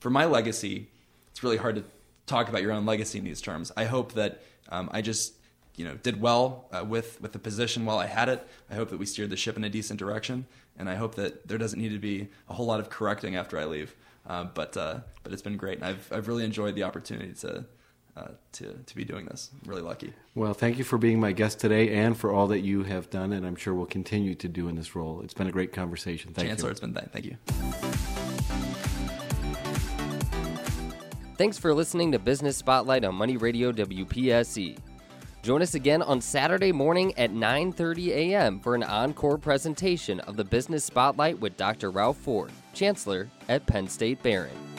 For 0.00 0.10
my 0.10 0.24
legacy, 0.24 0.88
it's 1.30 1.44
really 1.44 1.56
hard 1.56 1.76
to 1.76 1.84
talk 2.26 2.48
about 2.48 2.62
your 2.62 2.72
own 2.72 2.84
legacy 2.84 3.18
in 3.18 3.24
these 3.24 3.40
terms. 3.40 3.70
I 3.76 3.84
hope 3.84 4.14
that 4.14 4.42
um, 4.70 4.90
I 4.92 5.02
just 5.02 5.34
you 5.76 5.84
know 5.84 5.94
did 5.94 6.20
well 6.20 6.68
uh, 6.72 6.84
with 6.84 7.20
with 7.20 7.32
the 7.32 7.38
position 7.38 7.84
while 7.84 7.98
I 7.98 8.06
had 8.06 8.28
it. 8.28 8.46
I 8.70 8.74
hope 8.74 8.90
that 8.90 8.98
we 8.98 9.06
steered 9.06 9.30
the 9.30 9.36
ship 9.36 9.56
in 9.56 9.64
a 9.64 9.70
decent 9.70 9.98
direction, 9.98 10.46
and 10.78 10.88
I 10.88 10.94
hope 10.96 11.14
that 11.16 11.48
there 11.48 11.58
doesn't 11.58 11.80
need 11.80 11.90
to 11.90 11.98
be 11.98 12.28
a 12.48 12.54
whole 12.54 12.66
lot 12.66 12.80
of 12.80 12.90
correcting 12.90 13.36
after 13.36 13.58
I 13.58 13.64
leave. 13.64 13.94
Uh, 14.26 14.44
but 14.44 14.76
uh, 14.76 15.00
but 15.22 15.32
it's 15.32 15.42
been 15.42 15.56
great, 15.56 15.78
and 15.78 15.86
I've 15.86 16.12
I've 16.12 16.28
really 16.28 16.44
enjoyed 16.44 16.74
the 16.74 16.84
opportunity 16.84 17.32
to. 17.40 17.64
Uh, 18.14 18.28
to 18.52 18.74
to 18.84 18.94
be 18.94 19.06
doing 19.06 19.24
this, 19.24 19.48
I'm 19.54 19.70
really 19.70 19.80
lucky. 19.80 20.12
Well, 20.34 20.52
thank 20.52 20.76
you 20.76 20.84
for 20.84 20.98
being 20.98 21.18
my 21.18 21.32
guest 21.32 21.58
today, 21.58 21.94
and 21.94 22.14
for 22.14 22.30
all 22.30 22.46
that 22.48 22.60
you 22.60 22.82
have 22.82 23.08
done, 23.08 23.32
and 23.32 23.46
I'm 23.46 23.56
sure 23.56 23.72
will 23.72 23.86
continue 23.86 24.34
to 24.34 24.48
do 24.48 24.68
in 24.68 24.76
this 24.76 24.94
role. 24.94 25.22
It's 25.22 25.32
been 25.32 25.46
a 25.46 25.50
great 25.50 25.72
conversation. 25.72 26.34
Thank 26.34 26.48
Chancellor, 26.48 26.68
you. 26.68 26.70
it's 26.72 26.80
been 26.80 26.92
thank 26.92 27.24
you. 27.24 27.38
Thanks 31.38 31.56
for 31.56 31.72
listening 31.72 32.12
to 32.12 32.18
Business 32.18 32.58
Spotlight 32.58 33.06
on 33.06 33.14
Money 33.14 33.38
Radio 33.38 33.72
WPSE. 33.72 34.76
Join 35.42 35.60
us 35.60 35.74
again 35.74 36.02
on 36.02 36.20
Saturday 36.20 36.70
morning 36.70 37.18
at 37.18 37.32
9:30 37.32 38.10
a.m. 38.10 38.60
for 38.60 38.76
an 38.76 38.84
encore 38.84 39.38
presentation 39.38 40.20
of 40.20 40.36
the 40.36 40.44
Business 40.44 40.84
Spotlight 40.84 41.40
with 41.40 41.56
Dr. 41.56 41.90
Ralph 41.90 42.16
Ford, 42.18 42.52
Chancellor 42.74 43.28
at 43.48 43.66
Penn 43.66 43.88
State 43.88 44.22
Behrend. 44.22 44.71